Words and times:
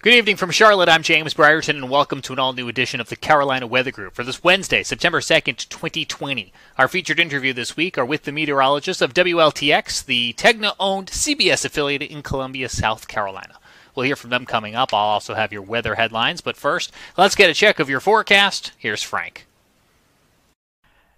Good 0.00 0.14
evening 0.14 0.36
from 0.36 0.52
Charlotte. 0.52 0.88
I'm 0.88 1.02
James 1.02 1.34
Brierton, 1.34 1.70
and 1.70 1.90
welcome 1.90 2.22
to 2.22 2.32
an 2.32 2.38
all 2.38 2.52
new 2.52 2.68
edition 2.68 3.00
of 3.00 3.08
the 3.08 3.16
Carolina 3.16 3.66
Weather 3.66 3.90
Group 3.90 4.14
for 4.14 4.22
this 4.22 4.44
Wednesday, 4.44 4.84
September 4.84 5.18
2nd, 5.18 5.68
2020. 5.68 6.52
Our 6.78 6.86
featured 6.86 7.18
interview 7.18 7.52
this 7.52 7.76
week 7.76 7.98
are 7.98 8.04
with 8.04 8.22
the 8.22 8.30
meteorologists 8.30 9.02
of 9.02 9.12
WLTX, 9.12 10.04
the 10.04 10.34
Tegna 10.34 10.76
owned 10.78 11.08
CBS 11.08 11.64
affiliate 11.64 12.02
in 12.02 12.22
Columbia, 12.22 12.68
South 12.68 13.08
Carolina. 13.08 13.58
We'll 13.96 14.06
hear 14.06 14.14
from 14.14 14.30
them 14.30 14.46
coming 14.46 14.76
up. 14.76 14.94
I'll 14.94 15.00
also 15.00 15.34
have 15.34 15.52
your 15.52 15.62
weather 15.62 15.96
headlines, 15.96 16.42
but 16.42 16.56
first, 16.56 16.92
let's 17.16 17.34
get 17.34 17.50
a 17.50 17.54
check 17.54 17.80
of 17.80 17.90
your 17.90 17.98
forecast. 17.98 18.70
Here's 18.78 19.02
Frank. 19.02 19.47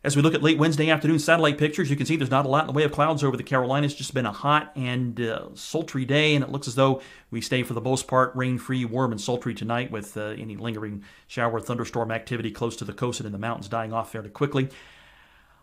As 0.02 0.16
we 0.16 0.22
look 0.22 0.32
at 0.32 0.42
late 0.42 0.56
Wednesday 0.56 0.88
afternoon 0.88 1.18
satellite 1.18 1.58
pictures, 1.58 1.90
you 1.90 1.96
can 1.96 2.06
see 2.06 2.16
there's 2.16 2.30
not 2.30 2.46
a 2.46 2.48
lot 2.48 2.62
in 2.62 2.68
the 2.68 2.72
way 2.72 2.84
of 2.84 2.92
clouds 2.92 3.22
over 3.22 3.36
the 3.36 3.42
Carolinas. 3.42 3.94
Just 3.94 4.14
been 4.14 4.24
a 4.24 4.32
hot 4.32 4.72
and 4.74 5.20
uh, 5.20 5.48
sultry 5.52 6.06
day, 6.06 6.34
and 6.34 6.42
it 6.42 6.50
looks 6.50 6.66
as 6.66 6.74
though 6.74 7.02
we 7.30 7.42
stay 7.42 7.62
for 7.62 7.74
the 7.74 7.82
most 7.82 8.08
part 8.08 8.34
rain 8.34 8.56
free, 8.56 8.86
warm, 8.86 9.12
and 9.12 9.20
sultry 9.20 9.52
tonight 9.52 9.90
with 9.90 10.16
uh, 10.16 10.28
any 10.38 10.56
lingering 10.56 11.04
shower 11.26 11.52
or 11.52 11.60
thunderstorm 11.60 12.10
activity 12.10 12.50
close 12.50 12.76
to 12.76 12.84
the 12.86 12.94
coast 12.94 13.20
and 13.20 13.26
in 13.26 13.32
the 13.32 13.38
mountains 13.38 13.68
dying 13.68 13.92
off 13.92 14.10
fairly 14.10 14.30
quickly. 14.30 14.70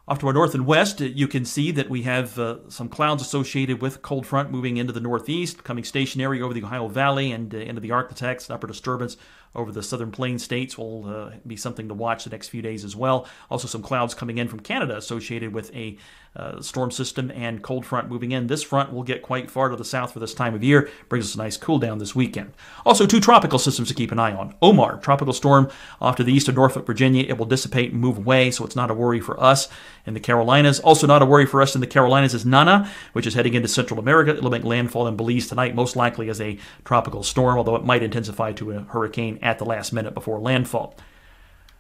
Off 0.08 0.20
to 0.20 0.28
our 0.28 0.34
north 0.34 0.54
and 0.54 0.68
west, 0.68 1.02
you 1.02 1.28
can 1.28 1.44
see 1.44 1.72
that 1.72 1.90
we 1.90 2.04
have 2.04 2.38
uh, 2.38 2.58
some 2.70 2.90
clouds 2.90 3.24
associated 3.24 3.82
with 3.82 4.04
cold 4.04 4.28
front 4.28 4.52
moving 4.52 4.78
into 4.78 4.94
the 4.94 5.02
northeast, 5.02 5.64
coming 5.64 5.84
stationary 5.84 6.44
over 6.44 6.54
the 6.54 6.64
Ohio 6.64 6.88
Valley 6.88 7.32
and 7.32 7.56
uh, 7.56 7.58
into 7.58 7.82
the 7.82 7.92
Arctic 7.92 8.50
Upper 8.52 8.68
disturbance 8.68 9.18
over 9.56 9.72
the 9.72 9.84
southern 9.84 10.12
plain 10.12 10.38
states 10.40 10.78
will 10.78 11.06
uh, 11.08 11.32
be 11.46 11.56
something 11.56 11.88
to 11.88 11.94
watch 11.94 12.24
the 12.24 12.30
next 12.30 12.50
few 12.50 12.62
days 12.62 12.84
as 12.86 12.96
well. 12.96 13.28
Also, 13.50 13.68
some 13.68 13.82
clouds 13.82 14.14
coming 14.14 14.38
in 14.38 14.48
from 14.48 14.60
Canada 14.60 14.96
associated 14.96 15.54
with 15.54 15.74
a 15.76 15.98
uh, 16.36 16.62
storm 16.62 16.92
system 16.92 17.32
and 17.32 17.64
cold 17.64 17.84
front 17.84 18.10
moving 18.10 18.32
in. 18.32 18.46
This 18.46 18.62
front 18.62 18.94
will 18.94 19.02
get 19.02 19.24
quite 19.24 19.50
far 19.50 19.70
to 19.70 19.76
the 19.76 19.84
south 19.84 20.14
for 20.14 20.20
this 20.20 20.36
time 20.36 20.54
of 20.54 20.64
year, 20.64 20.90
brings 21.10 21.26
us 21.26 21.34
a 21.34 21.40
nice 21.40 21.58
cool 21.58 21.80
down 21.80 21.98
this 21.98 22.16
weekend. 22.16 22.54
Also, 22.86 23.08
two 23.08 23.20
tropical 23.20 23.58
systems 23.58 23.88
to 23.88 23.96
keep 23.96 24.12
an 24.12 24.20
eye 24.20 24.34
on. 24.34 24.54
Omar, 24.62 24.98
tropical 24.98 25.34
storm 25.34 25.70
off 26.00 26.16
to 26.18 26.24
the 26.24 26.32
east 26.32 26.48
of 26.48 26.56
Norfolk, 26.56 26.86
Virginia. 26.86 27.26
It 27.28 27.40
will 27.40 27.48
dissipate 27.48 27.92
and 27.92 28.00
move 28.00 28.20
away, 28.20 28.52
so 28.52 28.64
it's 28.66 28.76
not 28.76 28.92
a 28.92 28.94
worry 28.94 29.20
for 29.20 29.42
us 29.42 29.68
in 30.06 30.14
the 30.14 30.20
Carolinas. 30.20 30.80
Also, 30.82 31.08
not 31.08 31.24
a 31.24 31.26
worry 31.26 31.48
for 31.48 31.62
us 31.62 31.74
in 31.74 31.82
the 31.82 31.88
Carolinas 31.88 32.36
is 32.36 32.46
Nana, 32.46 32.88
which 33.14 33.26
is 33.26 33.34
heading 33.34 33.56
into 33.56 33.68
Central 33.68 34.00
America. 34.00 34.38
It'll 34.38 34.52
make 34.52 34.64
landfall 34.64 35.08
in 35.08 35.18
Belize 35.18 35.48
tonight, 35.48 35.74
most 35.74 35.96
likely 35.96 36.30
as 36.30 36.40
a 36.40 36.60
tropical 36.86 37.24
storm, 37.24 37.58
although 37.58 37.76
it 37.76 37.84
might 37.84 38.04
intensify 38.04 38.52
to 38.54 38.72
a 38.72 38.82
hurricane 38.82 39.40
at 39.48 39.58
the 39.60 39.66
last 39.66 39.94
minute 39.94 40.14
before 40.14 40.40
landfall. 40.40 40.96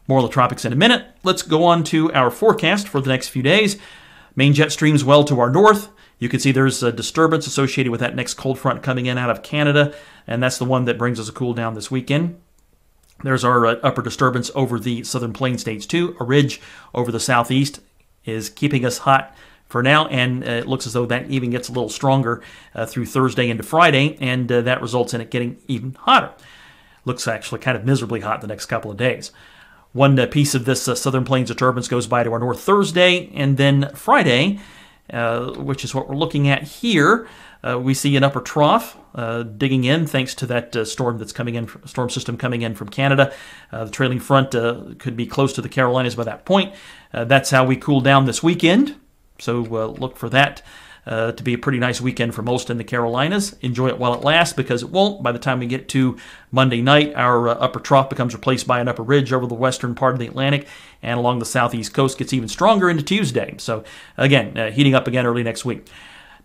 More 0.08 0.20
of 0.20 0.23
the 0.23 0.32
tropics 0.32 0.64
in 0.64 0.72
a 0.72 0.78
minute. 0.78 1.06
Let's 1.23 1.42
go 1.42 1.66
on 1.66 1.84
to 1.86 2.12
our 2.14 2.32
forecast 2.32 2.88
for 2.88 3.02
the 3.02 3.09
next 3.09 3.28
few 3.28 3.44
days. 3.44 3.78
Main 4.36 4.54
jet 4.54 4.72
streams 4.72 5.04
well 5.04 5.24
to 5.26 5.40
our 5.40 5.50
north. 5.50 5.90
You 6.18 6.30
can 6.30 6.40
see 6.40 6.52
there's 6.52 6.82
a 6.82 6.92
disturbance 6.92 7.46
associated 7.46 7.92
with 7.92 8.00
that 8.00 8.16
next 8.16 8.36
cold 8.36 8.58
front 8.58 8.82
coming 8.82 9.06
in 9.06 9.18
out 9.18 9.30
of 9.30 9.44
Canada, 9.44 9.94
and 10.26 10.42
that's 10.42 10.58
the 10.58 10.66
one 10.66 10.86
that 10.86 10.98
brings 10.98 11.20
us 11.20 11.30
a 11.30 11.34
cool 11.34 11.54
down 11.54 11.74
this 11.74 11.92
weekend. 11.92 12.40
There's 13.24 13.44
our 13.44 13.66
uh, 13.66 13.76
upper 13.84 14.02
disturbance 14.02 14.50
over 14.56 14.80
the 14.80 15.04
southern 15.04 15.34
plain 15.34 15.58
states, 15.58 15.86
too. 15.86 16.16
A 16.20 16.24
ridge 16.24 16.62
over 16.94 17.12
the 17.12 17.20
southeast 17.20 17.81
is 18.26 18.50
keeping 18.50 18.86
us 18.86 19.00
hot 19.00 19.36
for 19.68 19.84
now, 19.84 20.08
and 20.08 20.44
uh, 20.44 20.52
it 20.52 20.68
looks 20.68 20.88
as 20.88 20.94
though 20.94 21.06
that 21.08 21.30
even 21.30 21.50
gets 21.50 21.68
a 21.68 21.74
little 21.74 21.90
stronger 21.90 22.42
uh, 22.74 22.86
through 22.86 23.06
Thursday 23.06 23.50
into 23.50 23.64
Friday, 23.64 24.18
and 24.22 24.52
uh, 24.52 24.62
that 24.62 24.81
results 24.81 25.14
in 25.14 25.22
it 25.22 25.30
getting 25.30 25.58
even 25.68 25.94
hotter. 26.00 26.31
Looks 27.08 27.25
actually 27.25 27.59
kind 27.59 27.77
of 27.77 27.86
miserably 27.86 28.19
hot 28.19 28.41
the 28.41 28.47
next 28.47 28.66
couple 28.66 28.91
of 28.91 28.97
days. 28.97 29.31
One 29.94 30.19
uh, 30.19 30.25
piece 30.27 30.53
of 30.53 30.66
this 30.66 30.90
uh, 30.90 30.94
southern 30.94 31.23
plains 31.23 31.47
disturbance 31.47 31.88
goes 31.88 32.06
by 32.06 32.23
to 32.23 32.34
our 32.34 32.40
north 32.40 32.59
Thursday, 32.59 33.31
and 33.34 33.56
then 33.56 33.91
Friday, 33.95 34.59
uh, 35.13 35.53
which 35.53 35.85
is 35.85 35.96
what 35.96 36.09
we're 36.09 36.17
looking 36.17 36.50
at 36.50 36.63
here, 36.63 37.25
uh, 37.63 37.79
we 37.79 37.94
see 37.94 38.17
an 38.17 38.23
upper 38.23 38.41
trough 38.41 38.97
uh, 39.16 39.44
digging 39.44 39.85
in 39.85 40.06
thanks 40.06 40.35
to 40.35 40.46
that 40.47 40.75
uh, 40.75 40.84
storm 40.84 41.17
that's 41.17 41.31
coming 41.31 41.56
in, 41.56 41.69
storm 41.85 42.09
system 42.09 42.35
coming 42.35 42.62
in 42.62 42.75
from 42.75 42.90
Canada. 42.90 43.34
the 43.72 43.90
trailing 43.90 44.19
front 44.19 44.51
could 45.00 45.16
be 45.16 45.25
close 45.25 45.53
to 45.53 45.62
the 45.62 45.69
Carolinas 45.69 46.16
by 46.16 46.25
that 46.25 46.44
point. 46.44 46.75
that's 47.13 47.51
how 47.51 47.63
we 47.63 47.78
cool 47.78 48.01
down 48.01 48.25
this 48.25 48.44
weekend. 48.44 48.97
So 49.40 49.62
look 49.62 50.17
for 50.17 50.28
that 50.28 50.62
uh, 51.07 51.31
to 51.31 51.41
be 51.41 51.53
a 51.53 51.57
pretty 51.57 51.79
nice 51.79 52.01
weekend 52.01 52.35
for 52.35 52.41
most 52.41 52.69
in 52.69 52.78
the 52.78 52.84
Carolinas. 52.84 53.56
Enjoy 53.62 53.88
it 53.88 53.97
while 53.97 54.13
it 54.13 54.23
lasts 54.23 54.53
because 54.53 54.84
it 54.84 54.90
won't. 54.90 55.23
By 55.23 55.31
the 55.31 55.40
time 55.40 55.59
we 55.59 55.66
get 55.66 55.88
to 55.90 56.18
Monday 56.51 56.81
night, 56.81 57.16
our 57.16 57.47
uh, 57.47 57.53
upper 57.53 57.79
trough 57.79 58.09
becomes 58.09 58.34
replaced 58.34 58.68
by 58.68 58.81
an 58.81 58.90
upper 58.90 59.03
ridge 59.03 59.31
over 59.31 59.47
the 59.47 59.56
western 59.56 59.96
part 59.96 60.13
of 60.13 60.19
the 60.19 60.28
Atlantic 60.28 60.67
and 61.01 61.17
along 61.17 61.40
the 61.40 61.46
southeast 61.46 61.94
coast 61.94 62.17
gets 62.17 62.34
even 62.34 62.50
stronger 62.50 62.90
into 62.90 63.03
Tuesday. 63.03 63.56
So, 63.57 63.85
again, 64.17 64.57
uh, 64.57 64.72
heating 64.72 64.96
up 64.96 65.07
again 65.07 65.25
early 65.25 65.44
next 65.44 65.63
week. 65.63 65.88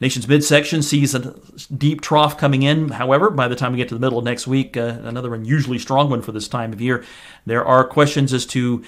Nation's 0.00 0.26
midsection 0.26 0.82
sees 0.82 1.14
a 1.14 1.36
deep 1.76 2.00
trough 2.00 2.36
coming 2.36 2.62
in. 2.62 2.88
However, 2.88 3.30
by 3.30 3.46
the 3.46 3.54
time 3.54 3.72
we 3.72 3.78
get 3.78 3.88
to 3.88 3.94
the 3.94 4.00
middle 4.00 4.18
of 4.18 4.24
next 4.24 4.48
week, 4.48 4.76
uh, 4.76 4.98
another 5.02 5.34
unusually 5.34 5.78
strong 5.78 6.10
one 6.10 6.22
for 6.22 6.32
this 6.32 6.48
time 6.48 6.72
of 6.72 6.80
year. 6.80 7.04
There 7.46 7.64
are 7.64 7.84
questions 7.84 8.32
as 8.32 8.44
to 8.46 8.82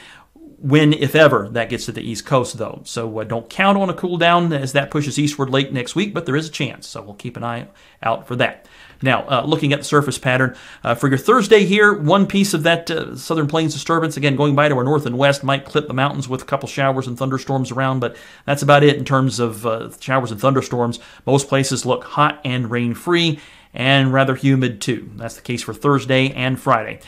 when, 0.65 0.95
if 0.95 1.15
ever, 1.15 1.47
that 1.51 1.69
gets 1.69 1.85
to 1.85 1.93
the 1.93 2.01
East 2.01 2.25
Coast, 2.25 2.57
though. 2.57 2.81
So 2.85 3.19
uh, 3.19 3.25
don't 3.25 3.51
count 3.51 3.77
on 3.77 3.91
a 3.91 3.95
cool 3.95 4.17
down 4.17 4.51
as 4.51 4.73
that 4.73 4.91
pushes 4.91 5.19
eastward 5.19 5.51
late 5.51 5.75
next 5.75 5.95
week, 5.95 6.15
but 6.15 6.25
there 6.25 6.37
is 6.37 6.49
a 6.49 6.51
chance. 6.51 6.87
So 6.87 7.03
we'll 7.03 7.17
keep 7.17 7.37
an 7.37 7.45
eye 7.45 7.69
out 8.03 8.27
for 8.27 8.35
that. 8.37 8.67
Now, 9.03 9.29
uh, 9.29 9.45
looking 9.45 9.75
at 9.75 9.81
the 9.81 9.85
surface 9.85 10.17
pattern 10.17 10.57
uh, 10.83 10.95
for 10.95 11.09
your 11.09 11.19
Thursday 11.19 11.67
here, 11.67 11.93
one 11.93 12.27
piece 12.27 12.55
of 12.55 12.63
that 12.63 12.91
uh, 12.91 13.15
southern 13.15 13.47
plains 13.47 13.75
disturbance, 13.75 14.17
again, 14.17 14.37
going 14.37 14.55
by 14.55 14.71
to 14.71 14.75
our 14.75 14.85
north 14.85 15.05
and 15.05 15.19
west, 15.19 15.45
might 15.45 15.67
clip 15.67 15.87
the 15.87 15.93
mountains 15.93 16.31
with 16.31 16.41
a 16.41 16.47
couple 16.47 16.67
showers 16.67 17.07
and 17.07 17.19
thunderstorms 17.19 17.71
around, 17.71 18.01
but 18.01 18.17
that's 18.47 18.63
about 18.63 18.83
it 18.83 18.97
in 18.97 19.05
terms 19.05 19.39
of 19.39 19.67
uh, 19.67 19.91
showers 20.01 20.31
and 20.31 20.41
thunderstorms. 20.41 20.99
Most 21.27 21.47
places 21.47 21.85
look 21.85 22.05
hot 22.05 22.41
and 22.43 22.71
rain 22.71 22.95
free 22.95 23.39
and 23.75 24.15
rather 24.15 24.35
humid 24.35 24.81
too. 24.81 25.11
That's 25.17 25.37
the 25.37 25.43
case 25.43 25.63
for 25.63 25.75
Thursday 25.75 26.31
and 26.31 26.59
Friday. 26.59 27.01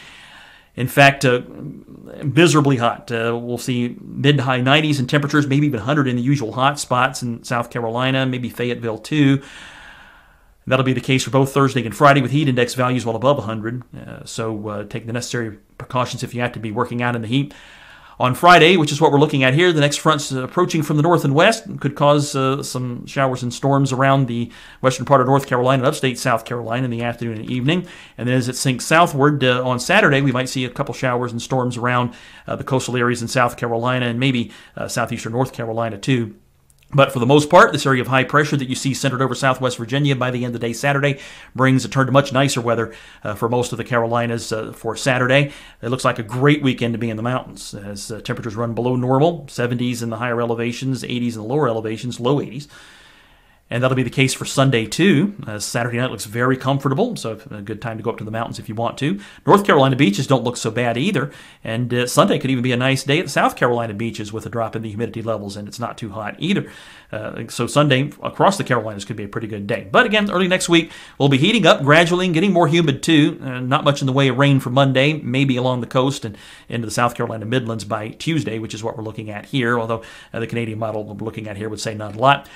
In 0.77 0.89
fact, 0.89 1.25
uh, 1.25 1.41
miserably 2.23 2.77
hot. 2.77 3.11
Uh, 3.11 3.39
we'll 3.41 3.59
see 3.59 3.97
mid 4.01 4.37
to 4.37 4.43
high 4.43 4.61
90s 4.61 4.99
and 4.99 5.09
temperatures, 5.09 5.47
maybe 5.47 5.67
even 5.67 5.81
100 5.81 6.07
in 6.07 6.17
the 6.17 6.23
usual 6.23 6.53
hot 6.53 6.79
spots 6.79 7.23
in 7.23 7.43
South 7.45 7.71
Carolina, 7.71 8.27
maybe 8.27 8.49
Fayetteville 8.49 8.99
too. 8.99 9.43
That'll 10.67 10.85
be 10.85 10.93
the 10.93 11.01
case 11.01 11.23
for 11.23 11.31
both 11.31 11.55
Thursday 11.55 11.85
and 11.87 11.97
Friday 11.97 12.21
with 12.21 12.33
heat 12.33 12.49
index 12.49 12.75
values 12.75 13.07
well 13.07 13.17
above 13.17 13.39
100. 13.39 13.83
Uh, 13.95 14.25
so 14.25 14.69
uh, 14.69 14.85
take 14.85 15.07
the 15.07 15.13
necessary 15.13 15.59
precautions 15.79 16.23
if 16.23 16.35
you 16.35 16.41
have 16.41 16.53
to 16.53 16.59
be 16.59 16.73
working 16.73 17.03
out 17.03 17.15
in 17.15 17.23
the 17.23 17.29
heat 17.29 17.55
on 18.19 18.35
Friday, 18.35 18.77
which 18.77 18.93
is 18.93 19.01
what 19.01 19.13
we're 19.13 19.21
looking 19.21 19.45
at 19.45 19.55
here. 19.55 19.73
The 19.73 19.81
next 19.81 19.99
front's 19.99 20.33
approaching 20.33 20.83
from 20.83 20.97
the 20.97 21.03
north 21.03 21.25
and 21.25 21.35
west 21.35 21.65
could 21.81 21.95
cause 21.95 22.35
uh, 22.35 22.63
some 22.63 23.07
showers 23.07 23.43
and 23.43 23.53
storms 23.53 23.93
around 23.93 24.27
the 24.27 24.51
western 24.81 25.05
part 25.05 25.21
of 25.21 25.27
North 25.27 25.47
Carolina 25.47 25.83
and 25.83 25.87
upstate 25.87 26.19
South 26.19 26.45
Carolina 26.45 26.85
in 26.85 26.91
the 26.91 27.03
afternoon 27.03 27.39
and 27.39 27.51
evening. 27.51 27.87
And 28.17 28.29
then 28.29 28.37
as 28.37 28.49
it 28.49 28.57
sinks 28.57 28.85
southward 28.85 29.45
uh, 29.45 29.67
on 29.67 29.79
Saturday, 29.79 30.21
we 30.21 30.33
might 30.33 30.49
see 30.49 30.65
a 30.65 30.71
couple 30.71 30.95
showers 30.95 31.33
and 31.33 31.43
storms 31.43 31.77
around 31.77 32.15
uh, 32.47 32.57
the 32.57 32.65
coastal 32.65 32.97
areas 32.97 33.23
in 33.23 33.29
South 33.29 33.57
Carolina 33.57 34.07
and 34.07 34.19
maybe 34.19 34.51
uh, 34.77 34.89
southeastern 34.89 35.33
North 35.33 35.53
Carolina 35.53 35.99
too. 35.99 36.37
But 36.95 37.13
for 37.13 37.19
the 37.19 37.27
most 37.27 37.51
part, 37.51 37.73
this 37.73 37.85
area 37.85 38.01
of 38.01 38.09
high 38.09 38.23
pressure 38.23 38.57
that 38.57 38.69
you 38.69 38.77
see 38.77 38.95
centered 38.95 39.21
over 39.21 39.35
southwest 39.35 39.77
Virginia 39.77 40.15
by 40.15 40.31
the 40.31 40.45
end 40.45 40.55
of 40.55 40.61
the 40.61 40.67
day 40.67 40.73
Saturday 40.73 41.19
brings 41.55 41.85
a 41.85 41.89
turn 41.89 42.07
to 42.07 42.13
much 42.13 42.33
nicer 42.33 42.61
weather 42.61 42.95
uh, 43.25 43.35
for 43.35 43.49
most 43.49 43.73
of 43.73 43.79
the 43.79 43.85
Carolinas 43.85 44.53
uh, 44.53 44.73
for 44.73 44.95
Saturday. 44.95 45.53
It 45.83 45.89
looks 45.89 46.05
like 46.05 46.21
a 46.21 46.23
great 46.23 46.63
weekend 46.63 46.95
to 46.95 46.99
be 46.99 47.11
in 47.11 47.17
the 47.17 47.25
mountains 47.25 47.75
as 47.75 48.13
uh, 48.13 48.21
temperatures 48.21 48.55
run 48.55 48.73
below 48.73 48.95
normal 48.95 49.47
70s 49.47 50.01
in 50.01 50.11
the 50.11 50.19
higher 50.19 50.41
elevations, 50.41 51.03
80s 51.03 51.35
in 51.35 51.41
the 51.41 51.43
lower 51.43 51.69
elevations, 51.69 52.21
low 52.21 52.37
80s. 52.37 52.69
And 53.69 53.83
that'll 53.83 53.97
be 53.97 54.05
the 54.05 54.11
case 54.11 54.33
for 54.33 54.45
Sunday 54.45 54.87
too. 54.87 55.35
Uh, 55.45 55.59
Saturday 55.59 55.97
night 55.99 56.13
looks 56.13 56.25
very 56.25 56.57
comfortable, 56.57 57.17
so 57.17 57.41
a 57.51 57.63
good 57.63 57.83
time 57.83 57.97
to 57.97 58.03
go 58.03 58.11
up 58.11 58.19
to 58.19 58.25
the 58.25 58.31
mountains 58.31 58.61
if 58.61 58.69
you 58.69 58.77
want 58.77 58.97
to. 58.99 59.19
North 59.45 59.67
Carolina 59.67 59.97
beaches 59.97 60.29
don't 60.29 60.45
look 60.45 60.57
so 60.57 60.71
bad 60.71 60.97
either, 60.97 61.33
and 61.65 61.93
uh, 61.93 62.07
Sunday 62.07 62.39
could 62.39 62.51
even 62.51 62.63
be 62.63 62.71
a 62.71 62.77
nice 62.77 63.03
day 63.03 63.19
at 63.19 63.25
the 63.25 63.31
South 63.31 63.57
Carolina 63.57 63.93
beaches 63.93 64.33
with 64.33 64.47
a 64.47 64.49
drop 64.49 64.77
in 64.77 64.83
the 64.83 64.89
humidity 64.91 65.21
levels, 65.21 65.57
and 65.57 65.67
it's 65.67 65.81
not 65.81 65.99
too 65.99 66.11
hot 66.11 66.37
either. 66.39 66.71
Uh, 67.11 67.45
so 67.49 67.67
Sunday 67.67 68.13
across 68.23 68.57
the 68.57 68.63
Carolinas 68.63 69.05
could 69.05 69.17
be 69.17 69.25
a 69.25 69.29
pretty 69.29 69.49
good 69.49 69.67
day. 69.67 69.89
But 69.91 70.07
again, 70.07 70.31
early 70.31 70.47
next 70.47 70.69
week 70.69 70.93
we'll 71.19 71.29
be 71.29 71.39
heating 71.39 71.67
up 71.67 71.83
gradually 71.83 72.27
and 72.27 72.35
getting 72.35 72.53
more 72.53 72.69
humid 72.69 73.03
too. 73.03 73.41
Uh, 73.43 73.59
not 73.59 73.83
much 73.83 74.01
in 74.01 74.07
the 74.07 74.13
way 74.13 74.29
of 74.29 74.39
rain 74.39 74.61
for 74.61 74.71
Monday, 74.71 75.15
maybe 75.15 75.57
along 75.57 75.81
the 75.81 75.87
coast 75.89 76.25
and 76.25 76.39
into 76.69 76.87
the 76.87 76.93
South 76.93 77.17
Carolina 77.17 77.45
Midlands 77.45 77.85
by 77.85 78.11
Tuesday, 78.11 78.61
which 78.61 78.75
is 78.75 78.85
what 78.85 78.97
we're 78.97 79.03
looking 79.03 79.29
at 79.29 79.47
here. 79.47 79.79
Although 79.79 80.03
uh, 80.33 80.39
the 80.39 80.47
Canadian 80.47 80.79
model 80.79 81.03
we're 81.03 81.25
looking 81.25 81.49
at 81.49 81.57
here 81.57 81.69
would 81.69 81.81
say 81.81 81.95
not 81.95 82.15
a 82.15 82.19
lot. 82.19 82.49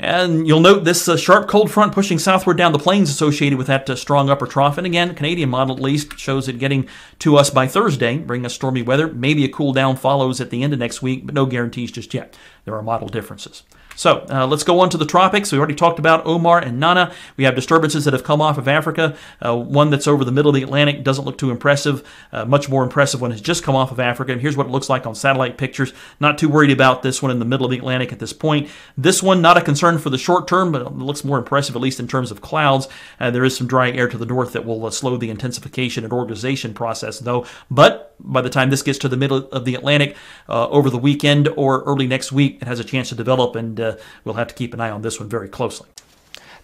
And 0.00 0.46
you'll 0.46 0.60
note 0.60 0.84
this 0.84 1.08
uh, 1.08 1.16
sharp 1.16 1.48
cold 1.48 1.72
front 1.72 1.92
pushing 1.92 2.20
southward 2.20 2.56
down 2.56 2.72
the 2.72 2.78
plains 2.78 3.10
associated 3.10 3.58
with 3.58 3.66
that 3.66 3.90
uh, 3.90 3.96
strong 3.96 4.30
upper 4.30 4.46
trough. 4.46 4.78
And 4.78 4.86
again, 4.86 5.14
Canadian 5.14 5.48
model 5.48 5.74
at 5.74 5.82
least 5.82 6.16
shows 6.18 6.48
it 6.48 6.60
getting 6.60 6.88
to 7.18 7.36
us 7.36 7.50
by 7.50 7.66
Thursday, 7.66 8.18
bringing 8.18 8.46
us 8.46 8.54
stormy 8.54 8.82
weather. 8.82 9.08
Maybe 9.08 9.44
a 9.44 9.48
cool 9.48 9.72
down 9.72 9.96
follows 9.96 10.40
at 10.40 10.50
the 10.50 10.62
end 10.62 10.72
of 10.72 10.78
next 10.78 11.02
week, 11.02 11.26
but 11.26 11.34
no 11.34 11.46
guarantees 11.46 11.90
just 11.90 12.14
yet. 12.14 12.36
There 12.64 12.76
are 12.76 12.82
model 12.82 13.08
differences. 13.08 13.64
So 13.98 14.24
uh, 14.30 14.46
let's 14.46 14.62
go 14.62 14.78
on 14.78 14.90
to 14.90 14.96
the 14.96 15.04
tropics. 15.04 15.50
We 15.50 15.58
already 15.58 15.74
talked 15.74 15.98
about 15.98 16.24
Omar 16.24 16.60
and 16.60 16.78
Nana. 16.78 17.12
We 17.36 17.42
have 17.42 17.56
disturbances 17.56 18.04
that 18.04 18.14
have 18.14 18.22
come 18.22 18.40
off 18.40 18.56
of 18.56 18.68
Africa. 18.68 19.16
Uh, 19.44 19.56
one 19.56 19.90
that's 19.90 20.06
over 20.06 20.24
the 20.24 20.30
middle 20.30 20.50
of 20.50 20.54
the 20.54 20.62
Atlantic 20.62 21.02
doesn't 21.02 21.24
look 21.24 21.36
too 21.36 21.50
impressive. 21.50 22.08
Uh, 22.30 22.44
much 22.44 22.68
more 22.68 22.84
impressive 22.84 23.20
one 23.20 23.32
has 23.32 23.40
just 23.40 23.64
come 23.64 23.74
off 23.74 23.90
of 23.90 23.98
Africa. 23.98 24.30
And 24.30 24.40
here's 24.40 24.56
what 24.56 24.68
it 24.68 24.70
looks 24.70 24.88
like 24.88 25.04
on 25.04 25.16
satellite 25.16 25.58
pictures. 25.58 25.92
Not 26.20 26.38
too 26.38 26.48
worried 26.48 26.70
about 26.70 27.02
this 27.02 27.20
one 27.20 27.32
in 27.32 27.40
the 27.40 27.44
middle 27.44 27.66
of 27.66 27.72
the 27.72 27.78
Atlantic 27.78 28.12
at 28.12 28.20
this 28.20 28.32
point. 28.32 28.70
This 28.96 29.20
one, 29.20 29.42
not 29.42 29.56
a 29.56 29.60
concern 29.60 29.98
for 29.98 30.10
the 30.10 30.18
short 30.18 30.46
term, 30.46 30.70
but 30.70 30.82
it 30.82 30.92
looks 30.92 31.24
more 31.24 31.38
impressive, 31.38 31.74
at 31.74 31.82
least 31.82 31.98
in 31.98 32.06
terms 32.06 32.30
of 32.30 32.40
clouds. 32.40 32.86
Uh, 33.18 33.32
there 33.32 33.44
is 33.44 33.56
some 33.56 33.66
dry 33.66 33.90
air 33.90 34.06
to 34.06 34.16
the 34.16 34.26
north 34.26 34.52
that 34.52 34.64
will 34.64 34.86
uh, 34.86 34.90
slow 34.90 35.16
the 35.16 35.28
intensification 35.28 36.04
and 36.04 36.12
organization 36.12 36.72
process, 36.72 37.18
though. 37.18 37.44
But 37.68 38.14
by 38.20 38.42
the 38.42 38.50
time 38.50 38.70
this 38.70 38.82
gets 38.82 38.98
to 38.98 39.08
the 39.08 39.16
middle 39.16 39.48
of 39.48 39.64
the 39.64 39.74
Atlantic 39.74 40.16
uh, 40.48 40.68
over 40.68 40.88
the 40.88 40.98
weekend 40.98 41.48
or 41.48 41.82
early 41.82 42.06
next 42.06 42.30
week, 42.30 42.58
it 42.62 42.68
has 42.68 42.78
a 42.78 42.84
chance 42.84 43.08
to 43.08 43.16
develop, 43.16 43.56
and 43.56 43.87
uh, 43.88 43.96
we'll 44.24 44.34
have 44.34 44.48
to 44.48 44.54
keep 44.54 44.74
an 44.74 44.80
eye 44.80 44.90
on 44.90 45.02
this 45.02 45.18
one 45.18 45.28
very 45.28 45.48
closely. 45.48 45.88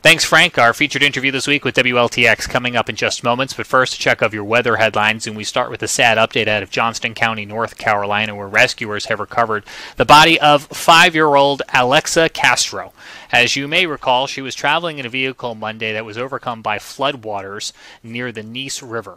Thanks, 0.05 0.23
Frank. 0.23 0.59
Our 0.59 0.75
featured 0.75 1.03
interview 1.03 1.31
this 1.31 1.47
week 1.47 1.65
with 1.65 1.77
WLTX 1.77 2.47
coming 2.47 2.77
up 2.77 2.91
in 2.91 2.95
just 2.95 3.25
moments. 3.25 3.55
But 3.55 3.67
first, 3.67 3.95
a 3.95 3.99
check 3.99 4.21
of 4.21 4.35
your 4.35 4.45
weather 4.45 4.77
headlines, 4.77 5.27
and 5.27 5.35
we 5.35 5.45
start 5.45 5.71
with 5.71 5.83
a 5.83 5.89
sad 5.89 6.19
update 6.19 6.47
out 6.47 6.63
of 6.63 6.69
Johnston 6.69 7.15
County, 7.15 7.47
North 7.47 7.79
Carolina, 7.79 8.35
where 8.35 8.47
rescuers 8.47 9.07
have 9.07 9.19
recovered 9.19 9.65
the 9.97 10.05
body 10.05 10.39
of 10.39 10.65
five-year-old 10.65 11.63
Alexa 11.73 12.29
Castro. 12.29 12.93
As 13.33 13.57
you 13.57 13.67
may 13.67 13.87
recall, 13.87 14.27
she 14.27 14.43
was 14.43 14.55
traveling 14.55 14.99
in 14.99 15.07
a 15.07 15.09
vehicle 15.09 15.55
Monday 15.55 15.95
that 15.95 16.05
was 16.05 16.19
overcome 16.19 16.61
by 16.61 16.77
floodwaters 16.77 17.73
near 18.03 18.31
the 18.31 18.43
Neuse 18.43 18.83
River. 18.83 19.17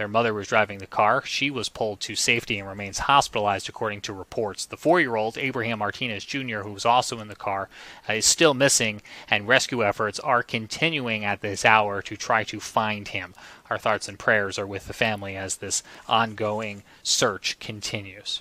Their 0.00 0.08
mother 0.08 0.32
was 0.32 0.48
driving 0.48 0.78
the 0.78 0.86
car. 0.86 1.22
She 1.26 1.50
was 1.50 1.68
pulled 1.68 2.00
to 2.00 2.16
safety 2.16 2.58
and 2.58 2.66
remains 2.66 3.00
hospitalized, 3.00 3.68
according 3.68 4.00
to 4.00 4.14
reports. 4.14 4.64
The 4.64 4.78
four 4.78 4.98
year 4.98 5.14
old, 5.14 5.36
Abraham 5.36 5.80
Martinez 5.80 6.24
Jr., 6.24 6.60
who 6.60 6.72
was 6.72 6.86
also 6.86 7.20
in 7.20 7.28
the 7.28 7.36
car, 7.36 7.68
uh, 8.08 8.14
is 8.14 8.24
still 8.24 8.54
missing, 8.54 9.02
and 9.28 9.46
rescue 9.46 9.84
efforts 9.84 10.18
are 10.18 10.42
continuing 10.42 11.22
at 11.22 11.42
this 11.42 11.66
hour 11.66 12.00
to 12.00 12.16
try 12.16 12.44
to 12.44 12.60
find 12.60 13.08
him. 13.08 13.34
Our 13.68 13.76
thoughts 13.76 14.08
and 14.08 14.18
prayers 14.18 14.58
are 14.58 14.66
with 14.66 14.86
the 14.86 14.94
family 14.94 15.36
as 15.36 15.56
this 15.56 15.82
ongoing 16.08 16.82
search 17.02 17.58
continues. 17.58 18.40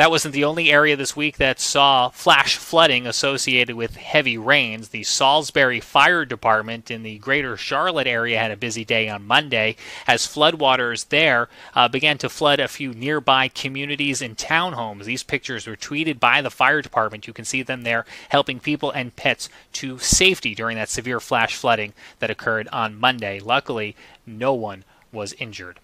That 0.00 0.10
wasn't 0.10 0.32
the 0.32 0.44
only 0.44 0.72
area 0.72 0.96
this 0.96 1.14
week 1.14 1.36
that 1.36 1.60
saw 1.60 2.08
flash 2.08 2.56
flooding 2.56 3.06
associated 3.06 3.76
with 3.76 3.96
heavy 3.96 4.38
rains. 4.38 4.88
The 4.88 5.02
Salisbury 5.02 5.78
Fire 5.78 6.24
Department 6.24 6.90
in 6.90 7.02
the 7.02 7.18
greater 7.18 7.54
Charlotte 7.58 8.06
area 8.06 8.38
had 8.38 8.50
a 8.50 8.56
busy 8.56 8.82
day 8.82 9.10
on 9.10 9.26
Monday 9.26 9.76
as 10.06 10.26
floodwaters 10.26 11.10
there 11.10 11.50
uh, 11.74 11.86
began 11.86 12.16
to 12.16 12.30
flood 12.30 12.60
a 12.60 12.66
few 12.66 12.94
nearby 12.94 13.48
communities 13.48 14.22
and 14.22 14.38
townhomes. 14.38 15.04
These 15.04 15.22
pictures 15.22 15.66
were 15.66 15.76
tweeted 15.76 16.18
by 16.18 16.40
the 16.40 16.50
fire 16.50 16.80
department. 16.80 17.26
You 17.26 17.34
can 17.34 17.44
see 17.44 17.60
them 17.62 17.82
there 17.82 18.06
helping 18.30 18.58
people 18.58 18.90
and 18.92 19.14
pets 19.14 19.50
to 19.74 19.98
safety 19.98 20.54
during 20.54 20.78
that 20.78 20.88
severe 20.88 21.20
flash 21.20 21.54
flooding 21.54 21.92
that 22.20 22.30
occurred 22.30 22.68
on 22.68 22.98
Monday. 22.98 23.38
Luckily, 23.38 23.94
no 24.24 24.54
one 24.54 24.84
was 25.12 25.34
injured. 25.34 25.78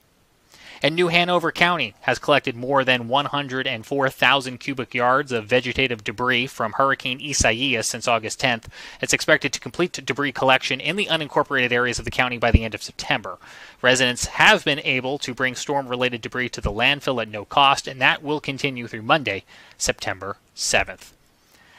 And 0.82 0.94
New 0.94 1.08
Hanover 1.08 1.52
County 1.52 1.94
has 2.02 2.18
collected 2.18 2.54
more 2.54 2.84
than 2.84 3.08
104,000 3.08 4.58
cubic 4.58 4.94
yards 4.94 5.32
of 5.32 5.46
vegetative 5.46 6.04
debris 6.04 6.46
from 6.46 6.72
Hurricane 6.72 7.20
Isaias 7.22 7.86
since 7.86 8.06
August 8.06 8.40
10th. 8.40 8.66
It's 9.00 9.14
expected 9.14 9.52
to 9.54 9.60
complete 9.60 9.92
debris 9.92 10.32
collection 10.32 10.80
in 10.80 10.96
the 10.96 11.06
unincorporated 11.06 11.72
areas 11.72 11.98
of 11.98 12.04
the 12.04 12.10
county 12.10 12.36
by 12.36 12.50
the 12.50 12.64
end 12.64 12.74
of 12.74 12.82
September. 12.82 13.38
Residents 13.80 14.26
have 14.26 14.64
been 14.64 14.80
able 14.80 15.18
to 15.18 15.34
bring 15.34 15.54
storm 15.54 15.88
related 15.88 16.20
debris 16.20 16.50
to 16.50 16.60
the 16.60 16.72
landfill 16.72 17.22
at 17.22 17.28
no 17.28 17.44
cost, 17.44 17.88
and 17.88 18.00
that 18.00 18.22
will 18.22 18.40
continue 18.40 18.86
through 18.86 19.02
Monday, 19.02 19.44
September 19.78 20.36
7th. 20.54 21.12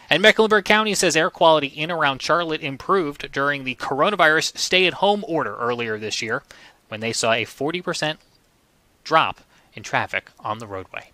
And 0.10 0.22
Mecklenburg 0.22 0.66
County 0.66 0.96
says 0.96 1.18
air 1.18 1.30
quality 1.30 1.68
in 1.68 1.92
around 1.92 2.22
Charlotte 2.22 2.62
improved 2.62 3.32
during 3.32 3.64
the 3.64 3.76
coronavirus 3.76 4.58
stay 4.58 4.88
at 4.88 4.96
home 4.96 5.26
order 5.28 5.56
earlier 5.58 5.98
this 5.98 6.22
year 6.22 6.44
when 6.88 7.02
they 7.02 7.12
saw 7.12 7.34
a 7.34 7.44
40% 7.46 8.18
drop 9.08 9.40
in 9.74 9.84
traffic 9.84 10.30
on 10.38 10.60
the 10.60 10.68
roadway. 10.68 11.12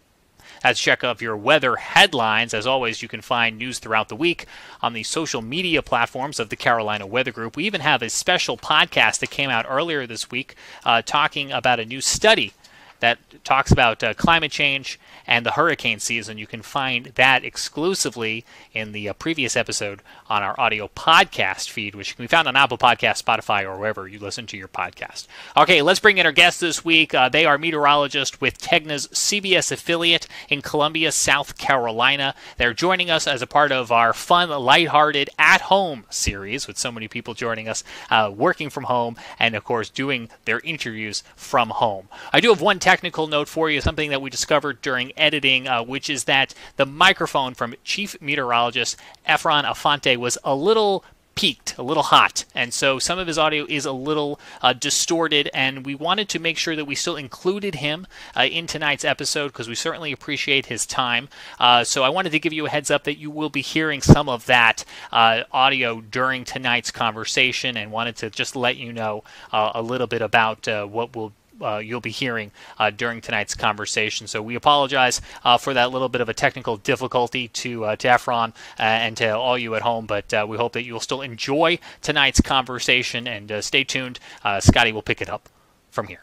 As 0.63 0.79
check 0.79 1.03
of 1.03 1.21
your 1.21 1.37
weather 1.37 1.75
headlines. 1.75 2.53
As 2.53 2.65
always, 2.65 3.03
you 3.03 3.07
can 3.07 3.21
find 3.21 3.57
news 3.57 3.77
throughout 3.77 4.09
the 4.09 4.15
week 4.15 4.47
on 4.81 4.93
the 4.93 5.03
social 5.03 5.43
media 5.43 5.83
platforms 5.83 6.39
of 6.39 6.49
the 6.49 6.55
Carolina 6.55 7.05
Weather 7.05 7.31
Group. 7.31 7.55
We 7.55 7.65
even 7.65 7.81
have 7.81 8.01
a 8.01 8.09
special 8.09 8.57
podcast 8.57 9.19
that 9.19 9.29
came 9.29 9.51
out 9.51 9.67
earlier 9.69 10.07
this 10.07 10.31
week 10.31 10.55
uh, 10.83 11.03
talking 11.05 11.51
about 11.51 11.79
a 11.79 11.85
new 11.85 12.01
study 12.01 12.53
that 13.03 13.19
talks 13.43 13.69
about 13.69 14.01
uh, 14.01 14.13
climate 14.13 14.49
change 14.49 14.97
and 15.27 15.45
the 15.45 15.51
hurricane 15.51 15.99
season. 15.99 16.37
You 16.37 16.47
can 16.47 16.61
find 16.61 17.07
that 17.15 17.43
exclusively 17.43 18.45
in 18.73 18.93
the 18.93 19.09
uh, 19.09 19.13
previous 19.13 19.57
episode 19.57 20.01
on 20.29 20.41
our 20.41 20.57
audio 20.57 20.87
podcast 20.87 21.69
feed, 21.69 21.95
which 21.95 22.15
can 22.15 22.23
be 22.23 22.27
found 22.27 22.47
on 22.47 22.55
Apple 22.55 22.77
Podcast, 22.77 23.21
Spotify, 23.21 23.63
or 23.63 23.77
wherever 23.77 24.07
you 24.07 24.19
listen 24.19 24.47
to 24.47 24.57
your 24.57 24.69
podcast. 24.69 25.27
Okay, 25.57 25.81
let's 25.81 25.99
bring 25.99 26.17
in 26.17 26.25
our 26.25 26.31
guests 26.31 26.61
this 26.61 26.85
week. 26.85 27.13
Uh, 27.13 27.27
they 27.27 27.45
are 27.45 27.57
meteorologists 27.57 28.39
with 28.39 28.57
Tegna's 28.57 29.09
CBS 29.09 29.69
affiliate 29.69 30.25
in 30.47 30.61
Columbia, 30.61 31.11
South 31.11 31.57
Carolina. 31.57 32.33
They're 32.55 32.73
joining 32.73 33.11
us 33.11 33.27
as 33.27 33.41
a 33.41 33.47
part 33.47 33.73
of 33.73 33.91
our 33.91 34.13
fun, 34.13 34.49
lighthearted, 34.49 35.29
at-home 35.37 36.05
series 36.09 36.67
with 36.67 36.77
so 36.77 36.89
many 36.89 37.09
people 37.09 37.33
joining 37.33 37.67
us, 37.67 37.83
uh, 38.09 38.31
working 38.33 38.69
from 38.69 38.85
home, 38.85 39.17
and 39.39 39.55
of 39.55 39.65
course 39.65 39.89
doing 39.89 40.29
their 40.45 40.61
interviews 40.61 41.21
from 41.35 41.69
home. 41.69 42.07
I 42.31 42.39
do 42.39 42.47
have 42.47 42.61
one 42.61 42.79
technical 42.93 43.25
note 43.25 43.47
for 43.47 43.71
you, 43.71 43.81
something 43.81 44.11
that 44.11 44.21
we 44.21 44.29
discovered 44.29 44.79
during 44.83 45.11
editing, 45.17 45.67
uh, 45.67 45.81
which 45.81 46.11
is 46.11 46.25
that 46.25 46.53
the 46.75 46.85
microphone 46.85 47.55
from 47.55 47.73
Chief 47.83 48.15
Meteorologist 48.21 48.97
Efren 49.27 49.63
Afante 49.63 50.15
was 50.15 50.37
a 50.43 50.53
little 50.53 51.03
peaked, 51.33 51.75
a 51.79 51.81
little 51.81 52.03
hot, 52.03 52.45
and 52.53 52.71
so 52.71 52.99
some 52.99 53.17
of 53.17 53.25
his 53.25 53.39
audio 53.39 53.65
is 53.67 53.87
a 53.87 53.91
little 53.91 54.39
uh, 54.61 54.73
distorted. 54.73 55.49
And 55.55 55.87
we 55.87 55.95
wanted 55.95 56.29
to 56.29 56.39
make 56.39 56.59
sure 56.59 56.75
that 56.75 56.85
we 56.85 56.93
still 56.93 57.15
included 57.15 57.73
him 57.73 58.05
uh, 58.37 58.43
in 58.43 58.67
tonight's 58.67 59.03
episode 59.03 59.47
because 59.47 59.67
we 59.67 59.73
certainly 59.73 60.11
appreciate 60.11 60.67
his 60.67 60.85
time. 60.85 61.29
Uh, 61.59 61.83
so 61.83 62.03
I 62.03 62.09
wanted 62.09 62.31
to 62.33 62.39
give 62.39 62.53
you 62.53 62.67
a 62.67 62.69
heads 62.69 62.91
up 62.91 63.05
that 63.05 63.17
you 63.17 63.31
will 63.31 63.49
be 63.49 63.61
hearing 63.61 64.01
some 64.03 64.29
of 64.29 64.45
that 64.45 64.85
uh, 65.11 65.45
audio 65.51 65.99
during 65.99 66.43
tonight's 66.43 66.91
conversation, 66.91 67.75
and 67.75 67.91
wanted 67.91 68.17
to 68.17 68.29
just 68.29 68.55
let 68.55 68.77
you 68.77 68.93
know 68.93 69.23
uh, 69.51 69.71
a 69.73 69.81
little 69.81 70.05
bit 70.05 70.21
about 70.21 70.67
uh, 70.67 70.85
what 70.85 71.15
will 71.15 71.33
uh, 71.61 71.77
you'll 71.77 72.01
be 72.01 72.11
hearing 72.11 72.51
uh, 72.79 72.89
during 72.89 73.21
tonight's 73.21 73.55
conversation. 73.55 74.27
So 74.27 74.41
we 74.41 74.55
apologize 74.55 75.21
uh, 75.43 75.57
for 75.57 75.73
that 75.73 75.91
little 75.91 76.09
bit 76.09 76.21
of 76.21 76.29
a 76.29 76.33
technical 76.33 76.77
difficulty 76.77 77.47
to 77.49 77.85
uh, 77.85 77.95
to 77.97 78.09
uh, 78.13 78.51
and 78.77 79.17
to 79.17 79.35
all 79.37 79.57
you 79.57 79.75
at 79.75 79.81
home, 79.81 80.05
but 80.05 80.33
uh, 80.33 80.45
we 80.47 80.57
hope 80.57 80.73
that 80.73 80.83
you'll 80.83 80.99
still 80.99 81.21
enjoy 81.21 81.79
tonight's 82.01 82.41
conversation 82.41 83.27
and 83.27 83.63
stay 83.63 83.83
tuned. 83.83 84.19
Scotty 84.59 84.91
will 84.91 85.01
pick 85.01 85.21
it 85.21 85.29
up 85.29 85.49
from 85.91 86.07
here. 86.07 86.21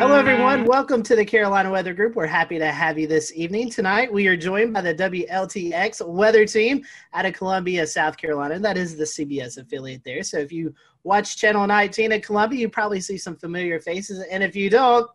Hello, 0.00 0.14
everyone. 0.14 0.64
Welcome 0.64 1.02
to 1.02 1.14
the 1.14 1.26
Carolina 1.26 1.70
Weather 1.70 1.92
Group. 1.92 2.14
We're 2.14 2.24
happy 2.24 2.58
to 2.58 2.72
have 2.72 2.98
you 2.98 3.06
this 3.06 3.34
evening. 3.34 3.68
Tonight, 3.68 4.10
we 4.10 4.28
are 4.28 4.36
joined 4.36 4.72
by 4.72 4.80
the 4.80 4.94
WLTX 4.94 6.08
weather 6.08 6.46
team 6.46 6.86
out 7.12 7.26
of 7.26 7.34
Columbia, 7.34 7.86
South 7.86 8.16
Carolina. 8.16 8.58
That 8.58 8.78
is 8.78 8.96
the 8.96 9.04
CBS 9.04 9.58
affiliate 9.58 10.02
there. 10.02 10.22
So 10.22 10.38
if 10.38 10.50
you 10.52 10.74
watch 11.04 11.36
Channel 11.36 11.66
19 11.66 12.12
at 12.12 12.22
Columbia, 12.22 12.60
you 12.60 12.70
probably 12.70 13.02
see 13.02 13.18
some 13.18 13.36
familiar 13.36 13.78
faces. 13.78 14.24
And 14.30 14.42
if 14.42 14.56
you 14.56 14.70
don't, 14.70 15.06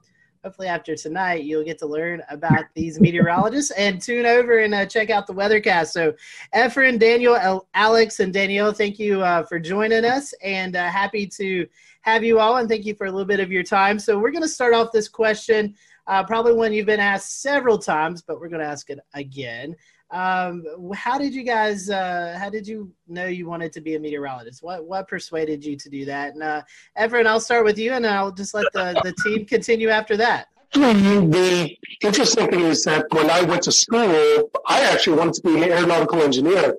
hopefully 0.46 0.68
after 0.68 0.96
tonight, 0.96 1.44
you'll 1.44 1.64
get 1.64 1.80
to 1.80 1.88
learn 1.88 2.22
about 2.30 2.66
these 2.76 3.00
meteorologists 3.00 3.72
and 3.78 4.00
tune 4.00 4.28
over 4.28 4.60
and 4.60 4.76
uh, 4.76 4.86
check 4.86 5.10
out 5.10 5.26
the 5.26 5.34
weathercast. 5.34 5.88
So, 5.88 6.14
Efren, 6.54 7.00
Daniel, 7.00 7.68
Alex, 7.74 8.20
and 8.20 8.32
Danielle, 8.32 8.72
thank 8.72 9.00
you 9.00 9.24
uh, 9.24 9.42
for 9.42 9.60
joining 9.60 10.06
us 10.06 10.34
and 10.44 10.76
uh, 10.76 10.88
happy 10.88 11.26
to 11.26 11.66
have 12.02 12.24
you 12.24 12.40
all, 12.40 12.58
and 12.58 12.70
thank 12.70 12.86
you 12.86 12.94
for 12.94 13.08
a 13.08 13.12
little 13.12 13.26
bit 13.26 13.40
of 13.40 13.52
your 13.52 13.64
time. 13.64 13.98
So 13.98 14.20
we're 14.20 14.30
going 14.30 14.44
to 14.44 14.48
start 14.48 14.76
off 14.76 14.92
this 14.92 15.08
question, 15.08 15.74
uh, 16.08 16.24
probably 16.24 16.54
one 16.54 16.74
you've 16.74 16.86
been 16.86 17.00
asked 17.00 17.42
several 17.42 17.78
times, 17.78 18.22
but 18.22 18.40
we're 18.40 18.50
going 18.50 18.62
to 18.62 18.68
ask 18.68 18.90
it 18.90 19.00
again. 19.14 19.76
Um, 20.12 20.64
how 20.94 21.18
did 21.18 21.34
you 21.34 21.44
guys? 21.44 21.90
Uh, 21.90 22.38
how 22.40 22.50
did 22.50 22.68
you 22.68 22.92
know 23.08 23.26
you 23.26 23.48
wanted 23.48 23.74
to 23.74 23.82
be 23.82 23.96
a 23.96 24.00
meteorologist? 24.00 24.62
What 24.62 24.86
what 24.86 25.08
persuaded 25.08 25.66
you 25.66 25.76
to 25.78 25.90
do 25.90 26.06
that? 26.06 26.34
And 26.36 26.44
uh, 26.44 26.62
Efren, 26.98 27.26
I'll 27.26 27.40
start 27.40 27.66
with 27.66 27.80
you, 27.80 27.94
and 27.94 28.06
I'll 28.06 28.32
just 28.32 28.54
let 28.54 28.72
the, 28.74 29.00
the 29.04 29.14
team 29.24 29.46
continue 29.46 29.90
after 29.90 30.16
that. 30.18 30.48
The 30.74 31.76
interesting 32.04 32.48
thing 32.50 32.62
is 32.62 32.84
that 32.84 33.06
when 33.12 33.30
I 33.30 33.42
went 33.42 33.64
to 33.64 33.72
school, 33.72 34.52
I 34.68 34.82
actually 34.82 35.18
wanted 35.18 35.34
to 35.36 35.42
be 35.42 35.56
an 35.56 35.72
aeronautical 35.72 36.22
engineer. 36.22 36.76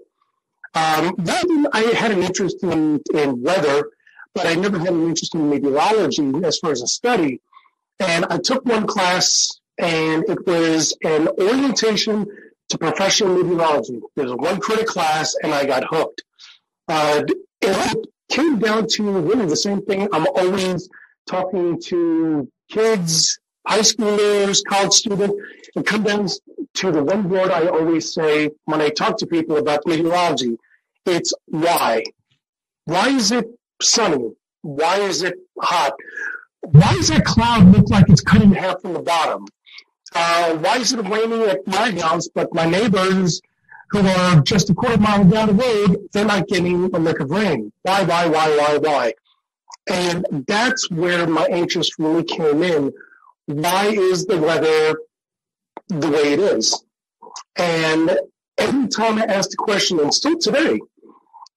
Um, 0.74 1.14
then 1.18 1.66
I 1.72 1.80
had 1.96 2.10
an 2.12 2.22
interest 2.22 2.62
in, 2.62 3.00
in 3.14 3.42
weather, 3.42 3.90
but 4.34 4.46
I 4.46 4.54
never 4.54 4.78
had 4.78 4.88
an 4.88 5.08
interest 5.08 5.34
in 5.34 5.48
meteorology 5.48 6.32
as 6.44 6.58
far 6.58 6.72
as 6.72 6.82
a 6.82 6.86
study. 6.86 7.40
And 7.98 8.26
I 8.28 8.38
took 8.38 8.64
one 8.64 8.86
class, 8.86 9.48
and 9.78 10.28
it 10.28 10.46
was 10.46 10.96
an 11.02 11.28
orientation 11.28 12.26
to 12.68 12.78
professional 12.78 13.36
meteorology. 13.42 14.00
There 14.14 14.24
was 14.24 14.32
a 14.32 14.36
one 14.36 14.60
credit 14.60 14.86
class, 14.86 15.34
and 15.42 15.52
I 15.52 15.64
got 15.66 15.84
hooked. 15.84 16.22
Uh, 16.88 17.24
it, 17.60 18.06
came 18.28 18.58
down 18.58 18.86
to 18.88 19.02
really 19.20 19.46
the 19.46 19.56
same 19.56 19.82
thing. 19.82 20.08
I'm 20.12 20.26
always 20.26 20.88
talking 21.26 21.80
to 21.82 22.50
kids, 22.70 23.38
high 23.66 23.80
schoolers, 23.80 24.62
college 24.68 24.92
students, 24.92 25.34
and 25.74 25.86
come 25.86 26.02
down 26.02 26.28
to 26.74 26.92
the 26.92 27.02
one 27.02 27.28
word 27.28 27.50
I 27.50 27.66
always 27.68 28.12
say 28.12 28.50
when 28.64 28.80
I 28.80 28.90
talk 28.90 29.18
to 29.18 29.26
people 29.26 29.56
about 29.56 29.86
meteorology. 29.86 30.56
It's 31.04 31.32
why. 31.46 32.04
Why 32.84 33.08
is 33.08 33.30
it 33.32 33.46
sunny? 33.80 34.32
Why 34.62 34.98
is 35.00 35.22
it 35.22 35.34
hot? 35.60 35.94
Why 36.72 36.94
does 36.94 37.08
that 37.08 37.24
cloud 37.24 37.66
look 37.66 37.90
like 37.90 38.08
it's 38.08 38.20
cut 38.20 38.42
in 38.42 38.52
half 38.52 38.80
from 38.80 38.94
the 38.94 39.00
bottom? 39.00 39.46
Uh, 40.14 40.56
why 40.56 40.78
is 40.78 40.92
it 40.92 41.06
raining 41.08 41.42
at 41.42 41.66
my 41.66 41.90
house, 42.00 42.28
but 42.28 42.52
my 42.52 42.66
neighbors 42.66 43.40
who 43.90 44.00
are 44.00 44.40
just 44.40 44.70
a 44.70 44.74
quarter 44.74 44.98
mile 44.98 45.24
down 45.24 45.48
the 45.48 45.54
road, 45.54 46.08
they're 46.12 46.24
not 46.24 46.48
getting 46.48 46.92
a 46.92 46.98
lick 46.98 47.20
of 47.20 47.30
rain? 47.30 47.72
Why, 47.82 48.02
why, 48.02 48.26
why, 48.26 48.56
why, 48.56 48.78
why? 48.78 49.12
And 49.88 50.26
that's 50.48 50.90
where 50.90 51.26
my 51.26 51.46
interest 51.46 51.94
really 51.98 52.24
came 52.24 52.62
in. 52.62 52.92
Why 53.46 53.86
is 53.86 54.26
the 54.26 54.38
weather 54.38 54.98
the 55.88 56.10
way 56.10 56.32
it 56.32 56.40
is? 56.40 56.82
And 57.54 58.18
every 58.58 58.88
time 58.88 59.18
I 59.18 59.24
ask 59.24 59.50
the 59.50 59.56
question, 59.56 60.00
and 60.00 60.12
still 60.12 60.38
today, 60.38 60.80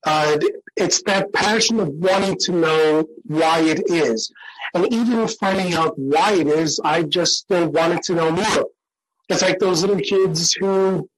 uh, 0.06 0.38
it's 0.76 1.02
that 1.04 1.34
passion 1.34 1.80
of 1.80 1.90
wanting 1.90 2.38
to 2.42 2.52
know 2.52 3.06
why 3.26 3.62
it 3.62 3.90
is. 3.90 4.32
And 4.74 4.92
even 4.94 5.28
finding 5.28 5.74
out 5.74 5.98
why 5.98 6.34
it 6.34 6.48
is, 6.48 6.80
I 6.84 7.04
just 7.04 7.40
still 7.40 7.70
wanted 7.70 8.04
to 8.04 8.16
know 8.16 8.32
more. 8.32 8.66
It's 9.30 9.42
like 9.42 9.60
those 9.60 9.82
little 9.82 10.00
kids 10.00 10.54
who, 10.54 11.10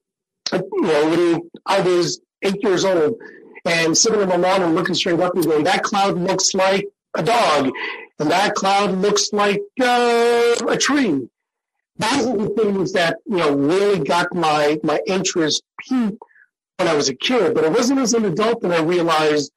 you 0.52 0.82
know, 0.82 1.10
when 1.10 1.50
I 1.66 1.80
was 1.80 2.20
eight 2.42 2.62
years 2.62 2.84
old 2.84 3.16
and 3.64 3.96
sitting 3.96 4.20
on 4.20 4.28
the 4.28 4.38
lawn 4.38 4.62
and 4.62 4.74
looking 4.74 4.94
straight 4.94 5.20
up 5.20 5.34
and 5.34 5.44
going, 5.44 5.64
that 5.64 5.82
cloud 5.82 6.18
looks 6.18 6.54
like 6.54 6.86
a 7.14 7.22
dog, 7.22 7.70
and 8.18 8.30
that 8.30 8.54
cloud 8.54 8.92
looks 8.98 9.32
like 9.32 9.60
uh, 9.80 10.54
a 10.68 10.76
tree. 10.76 11.28
Those 11.98 12.26
are 12.26 12.36
the 12.36 12.54
things 12.56 12.92
that 12.92 13.18
you 13.26 13.36
know 13.36 13.54
really 13.54 14.02
got 14.02 14.34
my 14.34 14.78
my 14.82 15.00
interest 15.06 15.62
peaked 15.78 16.18
when 16.78 16.88
I 16.88 16.94
was 16.94 17.08
a 17.08 17.14
kid. 17.14 17.54
But 17.54 17.64
it 17.64 17.72
wasn't 17.72 18.00
as 18.00 18.14
an 18.14 18.24
adult 18.24 18.62
that 18.62 18.72
I 18.72 18.82
realized 18.82 19.52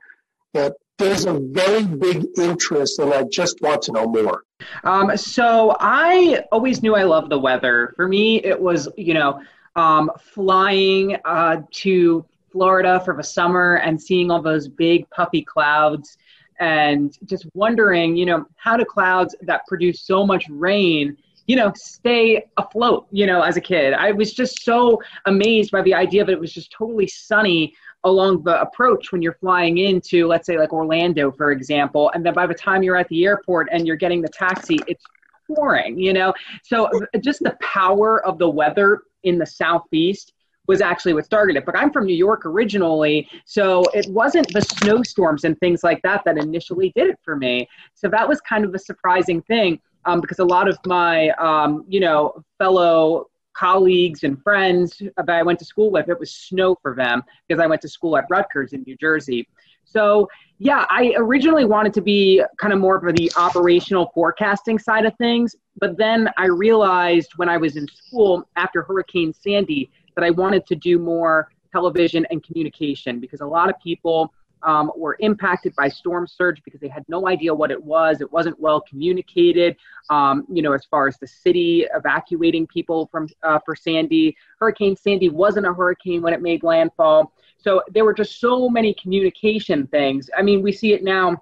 that 0.54 0.74
there's 0.98 1.26
a 1.26 1.34
very 1.34 1.84
big 1.84 2.26
interest, 2.38 3.00
and 3.00 3.14
I 3.14 3.24
just 3.24 3.62
want 3.62 3.82
to 3.84 3.92
know 3.92 4.08
more. 4.08 4.44
Um, 4.84 5.16
so 5.18 5.76
I 5.80 6.44
always 6.52 6.82
knew 6.82 6.96
I 6.96 7.04
loved 7.04 7.32
the 7.32 7.40
weather. 7.40 7.94
For 7.96 8.08
me, 8.08 8.38
it 8.44 8.60
was 8.60 8.88
you 8.98 9.14
know 9.14 9.42
um, 9.76 10.12
flying 10.20 11.18
uh, 11.26 11.62
to 11.72 12.26
Florida 12.52 13.02
for 13.04 13.16
the 13.16 13.24
summer 13.24 13.76
and 13.76 14.02
seeing 14.02 14.32
all 14.32 14.42
those 14.42 14.68
big 14.68 15.10
puffy 15.10 15.42
clouds 15.42 16.18
and 16.60 17.18
just 17.26 17.46
wondering, 17.54 18.16
you 18.16 18.26
know, 18.26 18.46
how 18.56 18.78
do 18.78 18.86
clouds 18.86 19.36
that 19.42 19.68
produce 19.68 20.02
so 20.02 20.26
much 20.26 20.46
rain, 20.50 21.18
you 21.48 21.58
know, 21.58 21.74
stay 21.76 22.46
afloat, 22.56 23.08
you 23.12 23.28
know, 23.28 23.42
as 23.42 23.58
a 23.58 23.62
kid? 23.62 23.94
I 23.94 24.14
was 24.14 24.34
just 24.34 24.64
so 24.64 25.02
amazed 25.26 25.72
by 25.72 25.82
the 25.82 25.94
idea 25.94 26.24
that 26.24 26.32
it 26.32 26.40
was 26.40 26.54
just 26.54 26.72
totally 26.72 27.08
sunny 27.08 27.74
along 28.06 28.44
the 28.44 28.62
approach 28.62 29.12
when 29.12 29.22
you're 29.22 29.34
flying 29.34 29.80
into, 29.80 30.28
let's 30.28 30.46
say, 30.46 30.58
like 30.58 30.72
Orlando, 30.72 31.32
for 31.32 31.52
example. 31.52 32.12
And 32.14 32.26
then 32.26 32.34
by 32.34 32.48
the 32.48 32.54
time 32.54 32.84
you're 32.84 32.96
at 32.96 33.10
the 33.10 33.26
airport 33.26 33.68
and 33.72 33.86
you're 33.86 33.96
getting 33.98 34.22
the 34.22 34.30
taxi, 34.30 34.80
it's 34.88 35.04
pouring, 35.48 36.00
you 36.00 36.14
know? 36.14 36.34
So 36.64 36.90
just 37.20 37.42
the 37.42 37.58
power 37.62 38.26
of 38.26 38.38
the 38.38 38.50
weather 38.50 39.02
in 39.24 39.38
the 39.38 39.46
Southeast 39.46 40.34
was 40.68 40.82
actually 40.82 41.14
what 41.14 41.26
started 41.26 41.58
it. 41.58 41.66
But 41.66 41.78
I'm 41.78 41.92
from 41.92 42.06
New 42.06 42.16
York 42.16 42.46
originally, 42.46 43.28
so 43.46 43.84
it 43.94 44.08
wasn't 44.10 44.52
the 44.54 44.62
snowstorms 44.62 45.44
and 45.44 45.60
things 45.60 45.84
like 45.84 46.02
that 46.04 46.24
that 46.26 46.38
initially 46.38 46.92
did 46.96 47.08
it 47.10 47.20
for 47.24 47.36
me. 47.36 47.68
So 47.96 48.08
that 48.10 48.28
was 48.28 48.40
kind 48.42 48.66
of 48.66 48.74
a 48.74 48.80
surprising 48.80 49.42
thing 49.44 49.80
um, 50.06 50.22
because 50.22 50.40
a 50.40 50.46
lot 50.46 50.68
of 50.68 50.78
my, 50.86 51.30
um, 51.32 51.86
you 51.88 52.00
know, 52.00 52.44
fellow 52.58 53.28
colleagues 53.56 54.24
and 54.24 54.42
friends 54.42 55.02
that 55.18 55.30
I 55.30 55.44
went 55.44 55.60
to 55.60 55.66
school 55.66 55.92
with, 55.92 56.10
it 56.10 56.20
was 56.20 56.32
snow 56.32 56.78
for 56.82 56.96
them 56.96 57.24
because 57.48 57.62
I 57.62 57.68
went 57.68 57.82
to 57.82 57.90
school 57.90 58.18
at 58.18 58.26
Rutgers 58.30 58.74
in 58.74 58.84
New 58.84 58.96
Jersey. 58.98 59.48
So, 59.86 60.28
yeah, 60.58 60.86
I 60.90 61.14
originally 61.16 61.66
wanted 61.66 61.94
to 61.94 62.02
be 62.02 62.44
kind 62.58 62.74
of 62.74 62.80
more 62.80 62.96
of 62.96 63.16
the 63.16 63.32
operational 63.38 64.12
forecasting 64.14 64.80
side 64.80 65.06
of 65.06 65.16
things. 65.18 65.56
But 65.80 65.98
then 65.98 66.30
I 66.38 66.48
realized 66.48 67.32
when 67.38 67.50
I 67.50 67.58
was 67.58 67.76
in 67.76 67.88
school 67.88 68.48
after 68.56 68.82
Hurricane 68.82 69.34
Sandy 69.34 69.90
that 70.16 70.24
I 70.24 70.32
wanted 70.32 70.66
to 70.68 70.76
do 70.76 71.00
more 71.00 71.50
television 71.72 72.26
and 72.32 72.44
communication 72.44 73.20
because 73.20 73.42
a 73.42 73.46
lot 73.46 73.70
of 73.70 73.76
people 73.82 74.34
um, 74.64 74.92
were 74.96 75.18
impacted 75.20 75.76
by 75.76 75.88
storm 75.88 76.28
surge 76.28 76.62
because 76.64 76.80
they 76.80 76.88
had 76.88 77.06
no 77.08 77.28
idea 77.28 77.54
what 77.54 77.72
it 77.72 77.84
was. 77.84 78.22
It 78.22 78.32
wasn't 78.32 78.60
well 78.60 78.82
communicated. 78.82 79.76
Um, 80.10 80.46
you 80.52 80.62
know, 80.62 80.74
as 80.74 80.86
far 80.86 81.08
as 81.08 81.18
the 81.18 81.28
city 81.28 81.86
evacuating 81.94 82.68
people 82.68 83.08
from 83.12 83.28
uh, 83.44 83.60
for 83.66 83.76
Sandy, 83.76 84.36
Hurricane 84.60 84.96
Sandy 84.96 85.30
wasn't 85.30 85.66
a 85.66 85.74
hurricane 85.74 86.22
when 86.22 86.34
it 86.34 86.42
made 86.42 86.64
landfall. 86.64 87.34
So 87.58 87.82
there 87.92 88.06
were 88.06 88.14
just 88.14 88.40
so 88.40 88.70
many 88.70 88.94
communication 88.94 89.88
things. 89.88 90.30
I 90.38 90.42
mean, 90.42 90.62
we 90.62 90.72
see 90.72 90.94
it 90.94 91.04
now 91.04 91.42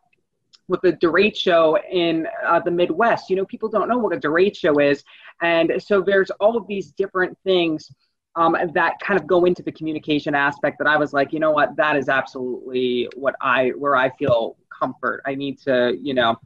with 0.68 0.82
the 0.82 0.94
derecho 0.94 1.78
in 1.92 2.28
uh, 2.46 2.60
the 2.60 2.72
Midwest. 2.72 3.30
You 3.30 3.36
know, 3.36 3.46
people 3.46 3.70
don't 3.70 3.90
know 3.90 3.98
what 3.98 4.16
a 4.16 4.20
derecho 4.20 4.84
is, 4.84 5.04
and 5.42 5.72
so 5.80 6.02
there's 6.02 6.32
all 6.40 6.56
of 6.56 6.68
these 6.68 6.92
different 6.92 7.38
things 7.44 7.92
um, 8.36 8.56
that 8.74 9.00
kind 9.00 9.20
of 9.20 9.28
go 9.28 9.46
into 9.46 9.62
the 9.62 9.72
communication 9.72 10.34
aspect 10.34 10.78
that 10.80 10.88
I 10.88 10.98
was 10.98 11.14
like, 11.14 11.34
you 11.34 11.40
know 11.40 11.52
what, 11.52 11.76
that 11.76 11.96
is 11.96 12.10
absolutely 12.10 13.10
what 13.16 13.36
I 13.42 13.70
where 13.70 13.96
I 13.96 14.10
feel 14.18 14.58
comfort. 14.78 15.22
I 15.26 15.36
need 15.36 15.60
to, 15.60 15.98
you 16.02 16.14
know, 16.14 16.40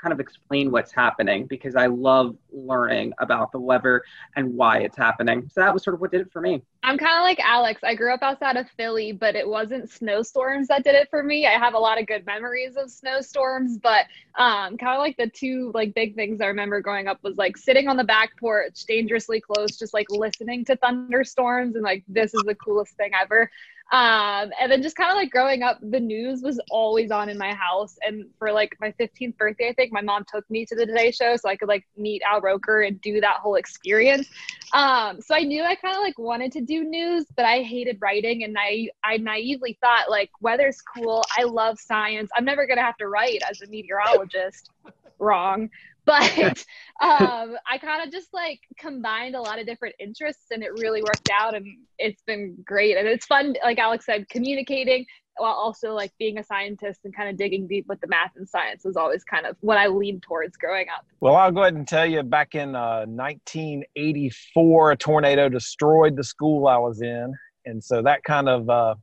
kind 0.00 0.12
of 0.12 0.20
explain 0.20 0.70
what's 0.70 0.92
happening 0.92 1.46
because 1.46 1.76
I 1.76 1.86
love 1.86 2.36
learning 2.52 3.12
about 3.18 3.52
the 3.52 3.60
weather 3.60 4.02
and 4.36 4.54
why 4.54 4.78
it's 4.78 4.96
happening. 4.96 5.50
So 5.52 5.60
that 5.60 5.72
was 5.72 5.82
sort 5.82 5.94
of 5.94 6.00
what 6.00 6.10
did 6.10 6.20
it 6.20 6.32
for 6.32 6.40
me. 6.40 6.62
I'm 6.82 6.98
kind 6.98 7.18
of 7.18 7.22
like 7.22 7.40
Alex. 7.40 7.82
I 7.82 7.94
grew 7.94 8.14
up 8.14 8.22
outside 8.22 8.56
of 8.56 8.68
Philly, 8.76 9.12
but 9.12 9.34
it 9.34 9.46
wasn't 9.46 9.90
snowstorms 9.90 10.68
that 10.68 10.84
did 10.84 10.94
it 10.94 11.08
for 11.10 11.22
me. 11.22 11.46
I 11.46 11.58
have 11.58 11.74
a 11.74 11.78
lot 11.78 12.00
of 12.00 12.06
good 12.06 12.24
memories 12.26 12.76
of 12.76 12.90
snowstorms, 12.90 13.78
but 13.78 14.06
um, 14.36 14.76
kind 14.76 14.94
of 14.94 14.98
like 14.98 15.16
the 15.16 15.28
two 15.28 15.72
like 15.74 15.94
big 15.94 16.14
things 16.14 16.40
I 16.40 16.46
remember 16.46 16.80
growing 16.80 17.08
up 17.08 17.18
was 17.22 17.36
like 17.36 17.56
sitting 17.56 17.88
on 17.88 17.96
the 17.96 18.04
back 18.04 18.38
porch, 18.38 18.84
dangerously 18.86 19.40
close, 19.40 19.76
just 19.76 19.94
like 19.94 20.06
listening 20.10 20.64
to 20.66 20.76
thunderstorms 20.76 21.74
and 21.74 21.82
like 21.82 22.04
this 22.06 22.34
is 22.34 22.42
the 22.44 22.54
coolest 22.54 22.96
thing 22.96 23.10
ever. 23.20 23.50
Um, 23.92 24.50
and 24.60 24.70
then 24.70 24.82
just 24.82 24.96
kind 24.96 25.10
of 25.10 25.16
like 25.16 25.30
growing 25.30 25.62
up, 25.62 25.78
the 25.80 26.00
news 26.00 26.42
was 26.42 26.60
always 26.70 27.12
on 27.12 27.28
in 27.28 27.38
my 27.38 27.54
house. 27.54 27.96
And 28.02 28.26
for 28.36 28.50
like 28.50 28.76
my 28.80 28.92
15th 28.98 29.36
birthday, 29.36 29.68
I 29.68 29.74
think 29.74 29.92
my 29.92 30.00
mom 30.00 30.24
took 30.32 30.48
me 30.50 30.66
to 30.66 30.74
the 30.74 30.86
Today 30.86 31.12
Show 31.12 31.36
so 31.36 31.48
I 31.48 31.54
could 31.54 31.68
like 31.68 31.86
meet 31.96 32.20
Al 32.28 32.40
Roker 32.40 32.82
and 32.82 33.00
do 33.00 33.20
that 33.20 33.36
whole 33.36 33.54
experience. 33.54 34.28
Um, 34.72 35.20
so 35.20 35.36
I 35.36 35.42
knew 35.42 35.62
I 35.62 35.76
kind 35.76 35.94
of 35.94 36.02
like 36.02 36.18
wanted 36.18 36.50
to 36.52 36.60
do 36.60 36.82
news, 36.82 37.26
but 37.36 37.44
I 37.44 37.62
hated 37.62 37.98
writing, 38.00 38.42
and 38.42 38.56
I 38.58 38.88
I 39.04 39.18
naively 39.18 39.78
thought 39.80 40.10
like 40.10 40.30
weather's 40.40 40.82
cool. 40.82 41.24
I 41.38 41.44
love 41.44 41.78
science. 41.78 42.30
I'm 42.36 42.44
never 42.44 42.66
gonna 42.66 42.82
have 42.82 42.96
to 42.96 43.08
write 43.08 43.42
as 43.48 43.62
a 43.62 43.68
meteorologist. 43.68 44.70
Wrong 45.18 45.70
but 46.06 46.64
um, 47.02 47.56
I 47.68 47.78
kind 47.78 48.06
of 48.06 48.10
just 48.10 48.32
like 48.32 48.60
combined 48.78 49.34
a 49.34 49.40
lot 49.40 49.58
of 49.58 49.66
different 49.66 49.96
interests 49.98 50.46
and 50.50 50.62
it 50.62 50.70
really 50.78 51.02
worked 51.02 51.28
out 51.30 51.54
and 51.54 51.66
it's 51.98 52.22
been 52.22 52.56
great. 52.64 52.96
And 52.96 53.06
it's 53.06 53.26
fun, 53.26 53.54
like 53.62 53.78
Alex 53.78 54.06
said, 54.06 54.28
communicating 54.28 55.04
while 55.38 55.52
also 55.52 55.92
like 55.92 56.12
being 56.18 56.38
a 56.38 56.44
scientist 56.44 57.00
and 57.04 57.14
kind 57.14 57.28
of 57.28 57.36
digging 57.36 57.66
deep 57.66 57.86
with 57.88 58.00
the 58.00 58.06
math 58.06 58.32
and 58.36 58.48
science 58.48 58.84
was 58.84 58.96
always 58.96 59.22
kind 59.22 59.44
of 59.44 59.54
what 59.60 59.76
I 59.76 59.86
leaned 59.88 60.22
towards 60.22 60.56
growing 60.56 60.86
up. 60.88 61.04
Well, 61.20 61.36
I'll 61.36 61.52
go 61.52 61.60
ahead 61.62 61.74
and 61.74 61.86
tell 61.86 62.06
you 62.06 62.22
back 62.22 62.54
in 62.54 62.74
uh, 62.74 63.04
1984, 63.06 64.92
a 64.92 64.96
tornado 64.96 65.50
destroyed 65.50 66.16
the 66.16 66.24
school 66.24 66.66
I 66.66 66.78
was 66.78 67.02
in. 67.02 67.34
And 67.66 67.82
so 67.82 68.00
that 68.02 68.24
kind 68.24 68.48
of 68.48 68.70
uh, 68.70 68.94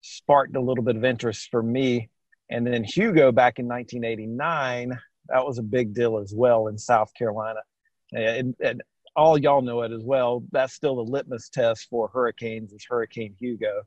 sparked 0.00 0.56
a 0.56 0.60
little 0.60 0.82
bit 0.82 0.96
of 0.96 1.04
interest 1.04 1.48
for 1.50 1.62
me. 1.62 2.08
And 2.50 2.66
then 2.66 2.84
Hugo 2.84 3.32
back 3.32 3.58
in 3.58 3.68
1989 3.68 4.98
that 5.28 5.44
was 5.44 5.58
a 5.58 5.62
big 5.62 5.94
deal 5.94 6.18
as 6.18 6.32
well 6.34 6.68
in 6.68 6.78
South 6.78 7.12
Carolina. 7.14 7.60
And, 8.12 8.54
and 8.60 8.82
all 9.16 9.38
y'all 9.38 9.62
know 9.62 9.82
it 9.82 9.92
as 9.92 10.02
well. 10.04 10.44
That's 10.52 10.74
still 10.74 10.96
the 10.96 11.10
litmus 11.10 11.48
test 11.48 11.88
for 11.88 12.08
hurricanes 12.08 12.72
is 12.72 12.84
Hurricane 12.88 13.34
Hugo. 13.38 13.82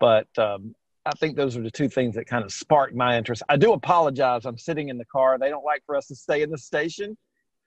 But 0.00 0.26
um, 0.38 0.74
I 1.04 1.12
think 1.12 1.36
those 1.36 1.56
are 1.56 1.62
the 1.62 1.70
two 1.70 1.88
things 1.88 2.14
that 2.16 2.26
kind 2.26 2.44
of 2.44 2.52
sparked 2.52 2.94
my 2.94 3.16
interest. 3.16 3.42
I 3.48 3.56
do 3.56 3.72
apologize. 3.72 4.44
I'm 4.44 4.58
sitting 4.58 4.88
in 4.88 4.98
the 4.98 5.04
car. 5.04 5.38
They 5.38 5.50
don't 5.50 5.64
like 5.64 5.82
for 5.86 5.94
us 5.94 6.06
to 6.08 6.16
stay 6.16 6.42
in 6.42 6.50
the 6.50 6.58
station. 6.58 7.16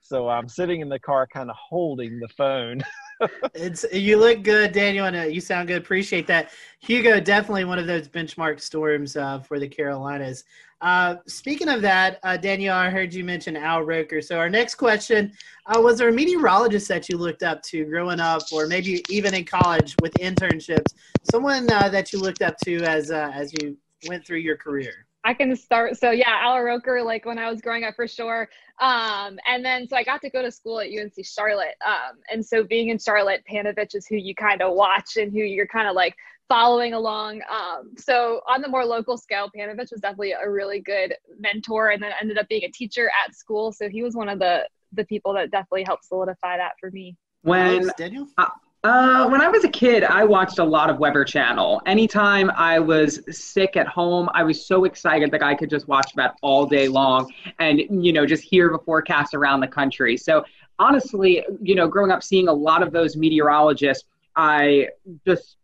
So 0.01 0.29
I'm 0.29 0.48
sitting 0.48 0.82
in 0.82 0.89
the 0.89 1.00
car 1.00 1.27
kind 1.27 1.50
of 1.50 1.56
holding 1.58 2.20
the 2.20 2.27
phone. 2.29 2.82
it's 3.53 3.86
you 3.91 4.18
look 4.18 4.44
good, 4.44 4.72
Daniel, 4.72 5.06
and 5.06 5.15
uh, 5.15 5.22
you 5.24 5.41
sound 5.41 5.68
good. 5.68 5.82
Appreciate 5.82 6.25
that. 6.27 6.51
Hugo, 6.79 7.20
definitely 7.20 7.65
one 7.65 7.79
of 7.79 7.88
those 7.88 8.08
benchmark 8.08 8.62
storms 8.62 9.18
uh, 9.18 9.39
for 9.39 9.60
the 9.60 9.68
Carolinas. 9.68 10.46
Uh, 10.81 11.15
speaking 11.27 11.67
of 11.67 11.81
that, 11.81 12.19
uh, 12.24 12.38
Daniel, 12.38 12.75
I 12.75 12.89
heard 12.89 13.13
you 13.13 13.24
mention 13.24 13.57
Al 13.57 13.83
Roker. 13.83 14.21
So 14.21 14.38
our 14.38 14.50
next 14.50 14.75
question 14.75 15.33
uh, 15.65 15.81
was: 15.81 15.98
There 15.98 16.09
a 16.09 16.13
meteorologist 16.13 16.88
that 16.88 17.09
you 17.09 17.17
looked 17.17 17.43
up 17.43 17.62
to 17.63 17.86
growing 17.86 18.19
up, 18.19 18.43
or 18.51 18.67
maybe 18.67 19.03
even 19.09 19.33
in 19.33 19.43
college 19.43 19.95
with 20.01 20.13
internships? 20.15 20.93
Someone 21.24 21.69
uh, 21.69 21.89
that 21.89 22.13
you 22.13 22.19
looked 22.19 22.41
up 22.41 22.57
to 22.59 22.77
as 22.83 23.12
as 23.12 23.53
you 23.53 23.77
went 24.07 24.25
through 24.25 24.38
your 24.38 24.55
career? 24.55 25.05
I 25.25 25.33
can 25.33 25.53
start. 25.55 25.98
So 25.98 26.12
yeah, 26.12 26.39
Al 26.41 26.62
Roker, 26.62 27.03
like 27.03 27.25
when 27.25 27.38
I 27.38 27.51
was 27.51 27.62
growing 27.62 27.83
up 27.83 27.95
for 27.95 28.07
sure. 28.07 28.48
Um, 28.79 29.38
and 29.48 29.63
then 29.63 29.88
so 29.88 29.98
I 29.98 30.03
got 30.03 30.21
to 30.21 30.29
go 30.29 30.41
to 30.41 30.51
school 30.51 30.79
at 30.79 30.88
UNC 30.88 31.13
Charlotte. 31.24 31.75
Um, 31.86 32.19
and 32.31 32.45
so 32.45 32.63
being 32.63 32.89
in 32.89 32.98
Charlotte, 32.98 33.43
Panovich 33.50 33.95
is 33.95 34.07
who 34.07 34.15
you 34.15 34.33
kind 34.33 34.62
of 34.62 34.74
watch 34.75 35.17
and 35.17 35.31
who 35.31 35.39
you're 35.39 35.67
kind 35.67 35.89
of 35.89 35.95
like 35.95 36.15
following 36.50 36.94
along. 36.94 37.41
Um, 37.50 37.94
so 37.98 38.41
on 38.50 38.62
the 38.62 38.68
more 38.68 38.84
local 38.84 39.18
scale, 39.18 39.50
Panovich 39.56 39.91
was 39.91 40.01
definitely 40.01 40.34
a 40.34 40.50
really 40.50 40.82
good 40.82 41.15
mentor, 41.39 41.91
and 41.91 42.03
then 42.03 42.12
ended 42.20 42.38
up 42.38 42.50
being 42.50 42.65
a 42.65 42.72
teacher 42.72 43.10
at 43.25 43.34
school. 43.34 43.72
So 43.72 43.88
he 43.88 44.03
was 44.03 44.15
one 44.15 44.27
of 44.27 44.39
the 44.39 44.68
the 44.94 45.06
people 45.06 45.34
that 45.36 45.51
definitely 45.51 45.84
helped 45.86 46.06
solidify 46.06 46.58
that 46.58 46.72
for 46.79 46.91
me. 46.91 47.15
When 47.44 47.89
Daniel? 47.98 48.27
Uh, 48.38 48.48
uh, 48.84 49.27
when 49.27 49.41
I 49.41 49.50
was 49.50 49.65
a 49.65 49.70
kid, 49.70 50.03
I 50.03 50.24
watched 50.24 50.58
a 50.58 50.63
lot 50.63 50.89
of 50.89 51.00
Weather 51.00 51.25
Channel. 51.25 51.82
Anytime 51.86 52.50
I 52.51 52.79
was 52.79 53.20
sick 53.29 53.75
at 53.75 53.88
home, 53.88 54.29
I 54.34 54.44
was 54.44 54.65
so 54.65 54.86
excited 54.86 55.32
that 55.32 55.44
I 55.44 55.53
could 55.53 55.70
just 55.70 55.88
watch 55.89 56.13
that 56.15 56.36
all 56.41 56.65
day 56.65 56.88
long 56.88 57.29
and, 57.60 57.82
you 58.03 58.13
know, 58.13 58.25
just 58.25 58.41
hear 58.41 58.70
the 58.72 58.79
forecast 58.79 59.34
around 59.34 59.60
the 59.60 59.68
country. 59.68 60.15
So 60.15 60.46
honestly, 60.79 61.44
you 61.62 61.75
know, 61.75 61.89
growing 61.89 62.12
up 62.12 62.24
seeing 62.24 62.48
a 62.48 62.53
lot 62.53 62.82
of 62.82 62.94
those 62.94 63.18
meteorologists, 63.18 64.06
I 64.38 64.88
just 65.27 65.58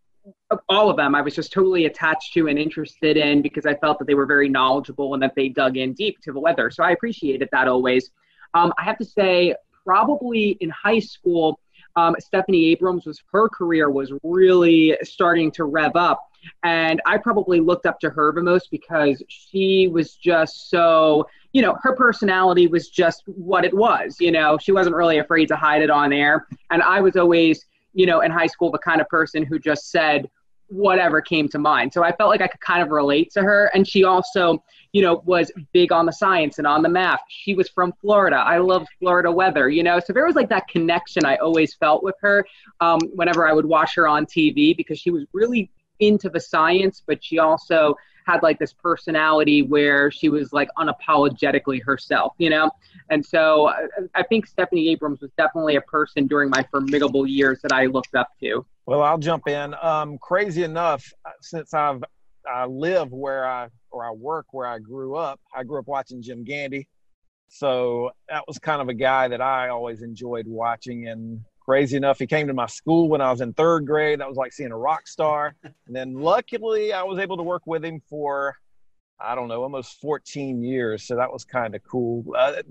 all 0.70 0.90
of 0.90 0.98
them 0.98 1.16
I 1.16 1.22
was 1.22 1.36
just 1.36 1.52
totally 1.52 1.86
attached 1.86 2.34
to 2.34 2.48
and 2.48 2.60
interested 2.60 3.18
in 3.18 3.42
because 3.42 3.66
I 3.66 3.76
felt 3.76 4.00
that 4.00 4.06
they 4.06 4.14
were 4.14 4.26
very 4.26 4.50
knowledgeable 4.50 5.14
and 5.14 5.24
that 5.24 5.34
they 5.36 5.50
dug 5.50 5.78
in 5.78 5.94
deep 5.94 6.20
to 6.22 6.32
the 6.32 6.40
weather. 6.40 6.70
So 6.70 6.84
I 6.84 6.92
appreciated 6.92 7.50
that 7.52 7.68
always. 7.68 8.12
Um, 8.54 8.74
I 8.78 8.84
have 8.84 8.98
to 9.00 9.06
say, 9.06 9.56
probably 9.84 10.58
in 10.62 10.70
high 10.70 11.00
school, 11.00 11.60
um, 11.96 12.16
Stephanie 12.20 12.66
Abrams 12.68 13.06
was 13.06 13.22
her 13.32 13.48
career 13.50 13.90
was 13.90 14.12
really 14.24 14.98
starting 15.04 15.52
to 15.52 15.66
rev 15.66 15.96
up. 15.96 16.28
And 16.64 17.02
I 17.06 17.18
probably 17.18 17.60
looked 17.60 17.86
up 17.86 18.00
to 18.02 18.10
her 18.10 18.32
the 18.34 18.42
most 18.42 18.70
because 18.70 19.24
she 19.28 19.88
was 19.88 20.16
just 20.16 20.70
so, 20.70 21.28
you 21.54 21.62
know, 21.62 21.78
her 21.82 21.96
personality 21.96 22.68
was 22.68 22.90
just 22.90 23.24
what 23.26 23.66
it 23.66 23.74
was. 23.74 24.18
You 24.20 24.32
know, 24.32 24.58
she 24.58 24.72
wasn't 24.72 24.96
really 24.96 25.18
afraid 25.18 25.48
to 25.48 25.56
hide 25.56 25.82
it 25.82 25.90
on 25.90 26.14
air. 26.14 26.48
And 26.70 26.84
I 26.84 27.02
was 27.02 27.16
always, 27.16 27.66
you 27.94 28.06
know, 28.06 28.22
in 28.22 28.32
high 28.32 28.48
school, 28.48 28.72
the 28.72 28.78
kind 28.78 29.02
of 29.02 29.08
person 29.08 29.44
who 29.44 29.58
just 29.58 29.90
said 29.90 30.30
whatever 30.68 31.22
came 31.22 31.48
to 31.50 31.60
mind. 31.60 31.94
So 31.94 32.04
I 32.04 32.16
felt 32.16 32.30
like 32.30 32.42
I 32.42 32.48
could 32.48 32.62
kind 32.62 32.82
of 32.82 32.90
relate 32.90 33.32
to 33.32 33.42
her. 33.42 33.70
And 33.74 33.88
she 33.88 34.04
also, 34.04 34.64
you 34.94 35.02
know, 35.02 35.22
was 35.26 35.52
big 35.74 35.92
on 35.92 36.06
the 36.06 36.12
science 36.12 36.58
and 36.58 36.66
on 36.66 36.82
the 36.82 36.90
math. 36.90 37.20
She 37.30 37.54
was 37.54 37.70
from 37.70 37.94
Florida. 38.02 38.38
I 38.38 38.58
loved 38.58 38.88
Florida 39.00 39.32
weather, 39.32 39.70
you 39.70 39.84
know. 39.84 40.00
So 40.00 40.14
there 40.14 40.26
was 40.26 40.36
like 40.36 40.50
that 40.50 40.68
connection 40.68 41.26
I 41.26 41.36
always 41.38 41.76
felt 41.76 42.04
with 42.04 42.16
her 42.22 42.46
um, 42.80 43.00
whenever 43.14 43.48
I 43.48 43.54
would 43.54 43.66
watch 43.66 43.96
her 43.96 44.08
on 44.08 44.26
TV 44.26 44.76
because 44.76 45.00
she 45.00 45.12
was 45.12 45.26
really 45.34 45.72
into 46.00 46.30
the 46.30 46.40
science, 46.40 47.02
but 47.06 47.24
she 47.24 47.40
also 47.40 47.96
had 48.26 48.42
like 48.42 48.58
this 48.60 48.74
personality 48.74 49.62
where 49.62 50.10
she 50.10 50.30
was 50.30 50.52
like 50.52 50.68
unapologetically 50.78 51.82
herself, 51.84 52.34
you 52.38 52.50
know? 52.50 52.72
And 53.10 53.24
so 53.24 53.72
I 54.16 54.24
think 54.24 54.48
Stephanie 54.48 54.90
Abrams 54.90 55.22
was 55.22 55.32
definitely 55.38 55.76
a 55.76 55.82
person 55.82 56.26
during 56.28 56.50
my 56.50 56.66
formidable 56.72 57.28
years 57.28 57.60
that 57.62 57.72
I 57.72 57.86
looked 57.86 58.16
up 58.16 58.30
to. 58.40 58.66
Well, 58.86 59.02
I'll 59.02 59.18
jump 59.18 59.48
in. 59.48 59.74
Um, 59.82 60.18
crazy 60.20 60.64
enough, 60.64 61.12
since 61.42 61.74
I've 61.74 62.04
I 62.48 62.66
live 62.66 63.12
where 63.12 63.48
I 63.48 63.70
or 63.90 64.06
I 64.06 64.12
work 64.12 64.48
where 64.52 64.68
I 64.68 64.78
grew 64.78 65.16
up. 65.16 65.40
I 65.56 65.64
grew 65.64 65.80
up 65.80 65.88
watching 65.88 66.22
Jim 66.22 66.44
Gandy, 66.44 66.88
so 67.48 68.12
that 68.30 68.44
was 68.48 68.60
kind 68.60 68.82
of 68.82 68.90
a 68.90 68.94
guy 68.94 69.28
that 69.28 69.42
I 69.42 69.70
always 69.70 70.04
enjoyed 70.04 70.46
watching. 70.48 71.08
And 71.08 71.42
crazy 71.60 71.98
enough, 71.98 72.20
he 72.20 72.28
came 72.28 72.46
to 72.46 72.54
my 72.54 72.68
school 72.68 73.10
when 73.10 73.22
I 73.22 73.32
was 73.32 73.42
in 73.42 73.54
third 73.54 73.88
grade. 73.88 74.20
That 74.20 74.28
was 74.28 74.38
like 74.38 74.54
seeing 74.54 74.72
a 74.72 74.78
rock 74.78 75.08
star. 75.08 75.56
and 75.64 75.96
then 75.96 76.14
luckily, 76.14 76.94
I 76.94 77.02
was 77.02 77.18
able 77.18 77.38
to 77.38 77.44
work 77.44 77.64
with 77.66 77.84
him 77.84 78.02
for 78.08 78.56
I 79.20 79.34
don't 79.34 79.48
know 79.48 79.64
almost 79.64 80.00
14 80.02 80.62
years. 80.62 81.08
So 81.08 81.16
that 81.16 81.32
was 81.32 81.44
kind 81.44 81.74
of 81.74 81.82
cool. 81.84 82.24
Uh, 82.38 82.62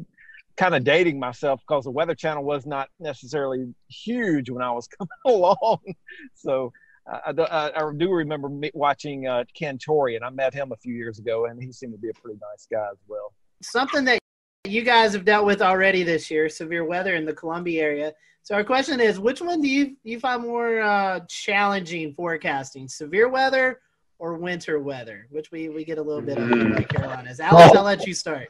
kind 0.57 0.75
of 0.75 0.85
dating 0.85 1.19
myself 1.19 1.61
because 1.67 1.85
the 1.85 1.91
Weather 1.91 2.15
Channel 2.15 2.45
was 2.45 2.67
not 2.67 2.89
necessarily 3.01 3.75
huge 3.89 4.51
when 4.51 4.63
I 4.63 4.71
was 4.71 4.89
coming 4.99 5.11
along. 5.27 5.79
so 6.35 6.73
I, 7.07 7.33
I, 7.37 7.89
I 7.89 7.93
do 7.97 8.11
remember 8.11 8.49
watching 8.73 9.27
uh, 9.27 9.45
Ken 9.55 9.79
Torrey, 9.79 10.17
and 10.17 10.25
I 10.25 10.31
met 10.31 10.55
him 10.55 10.73
a 10.73 10.77
few 10.77 10.95
years 10.95 11.19
ago, 11.19 11.47
and 11.47 11.63
he 11.63 11.71
seemed 11.73 11.93
to 11.93 11.99
be 11.99 12.09
a 12.09 12.15
pretty 12.15 12.39
nice 12.41 12.67
guy 12.71 12.87
as 12.91 12.99
well. 13.07 13.33
Something 13.63 14.05
that 14.05 14.19
you 14.67 14.83
guys 14.83 15.13
have 15.13 15.25
dealt 15.25 15.45
with 15.45 15.61
already 15.61 16.03
this 16.03 16.31
year: 16.31 16.49
severe 16.49 16.85
weather 16.85 17.15
in 17.15 17.25
the 17.25 17.35
Columbia 17.35 17.83
area. 17.83 18.13
So 18.43 18.55
our 18.55 18.65
question 18.65 19.01
is, 19.01 19.19
which 19.19 19.41
one 19.41 19.61
do 19.61 19.69
you 19.69 19.97
you 20.03 20.19
find 20.19 20.43
more 20.43 20.81
uh, 20.81 21.21
challenging 21.29 22.15
forecasting: 22.15 22.89
severe 22.89 23.29
weather 23.29 23.81
or 24.19 24.35
winter 24.35 24.79
weather? 24.81 25.27
Which 25.31 25.51
we 25.51 25.69
we 25.69 25.85
get 25.85 25.99
a 25.99 26.03
little 26.03 26.23
bit 26.23 26.39
of 26.39 26.51
in 26.51 26.73
mm. 26.73 26.89
Carolinas. 26.89 27.41
Alex, 27.41 27.77
I'll 27.77 27.85
let 27.85 28.07
you 28.07 28.15
start. 28.15 28.49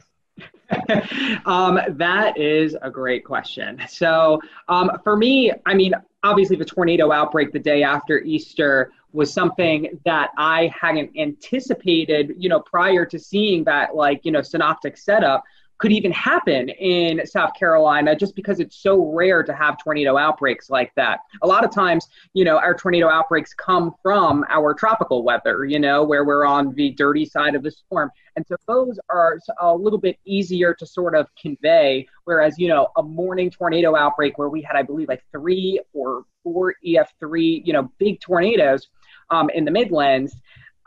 um, 1.45 1.79
that 1.89 2.37
is 2.37 2.75
a 2.81 2.89
great 2.89 3.23
question. 3.23 3.81
So, 3.87 4.41
um, 4.67 4.91
for 5.03 5.15
me, 5.15 5.51
I 5.65 5.73
mean, 5.73 5.93
obviously, 6.23 6.55
the 6.55 6.65
tornado 6.65 7.11
outbreak 7.11 7.51
the 7.51 7.59
day 7.59 7.83
after 7.83 8.19
Easter 8.19 8.91
was 9.13 9.31
something 9.31 9.99
that 10.05 10.31
I 10.37 10.71
hadn't 10.79 11.11
anticipated, 11.17 12.33
you 12.37 12.49
know, 12.49 12.59
prior 12.59 13.05
to 13.05 13.17
seeing 13.17 13.63
that, 13.63 13.95
like, 13.95 14.21
you 14.23 14.31
know, 14.31 14.41
synoptic 14.41 14.97
setup 14.97 15.43
could 15.77 15.91
even 15.91 16.11
happen 16.11 16.69
in 16.69 17.25
South 17.25 17.51
Carolina 17.57 18.15
just 18.15 18.35
because 18.35 18.59
it's 18.59 18.77
so 18.77 19.11
rare 19.13 19.43
to 19.43 19.53
have 19.53 19.77
tornado 19.83 20.17
outbreaks 20.17 20.69
like 20.69 20.93
that. 20.95 21.19
A 21.41 21.47
lot 21.47 21.65
of 21.65 21.71
times, 21.71 22.07
you 22.33 22.45
know, 22.45 22.57
our 22.57 22.73
tornado 22.73 23.09
outbreaks 23.09 23.53
come 23.53 23.93
from 24.01 24.45
our 24.49 24.73
tropical 24.73 25.23
weather, 25.23 25.65
you 25.65 25.79
know, 25.79 26.03
where 26.03 26.23
we're 26.23 26.45
on 26.45 26.73
the 26.75 26.91
dirty 26.91 27.25
side 27.25 27.55
of 27.55 27.63
the 27.63 27.71
storm. 27.71 28.09
And 28.35 28.45
so 28.47 28.55
those 28.67 28.99
are 29.09 29.39
a 29.59 29.75
little 29.75 29.99
bit 29.99 30.17
easier 30.25 30.73
to 30.73 30.85
sort 30.85 31.15
of 31.15 31.27
convey. 31.41 32.07
Whereas, 32.25 32.57
you 32.57 32.67
know, 32.67 32.87
a 32.97 33.03
morning 33.03 33.49
tornado 33.49 33.95
outbreak 33.95 34.37
where 34.37 34.49
we 34.49 34.61
had, 34.61 34.75
I 34.75 34.81
believe, 34.81 35.09
like 35.09 35.23
three 35.31 35.79
or 35.93 36.23
four 36.43 36.75
EF3, 36.85 37.65
you 37.65 37.73
know, 37.73 37.91
big 37.97 38.19
tornadoes 38.19 38.87
um, 39.29 39.49
in 39.49 39.65
the 39.65 39.71
Midlands 39.71 40.35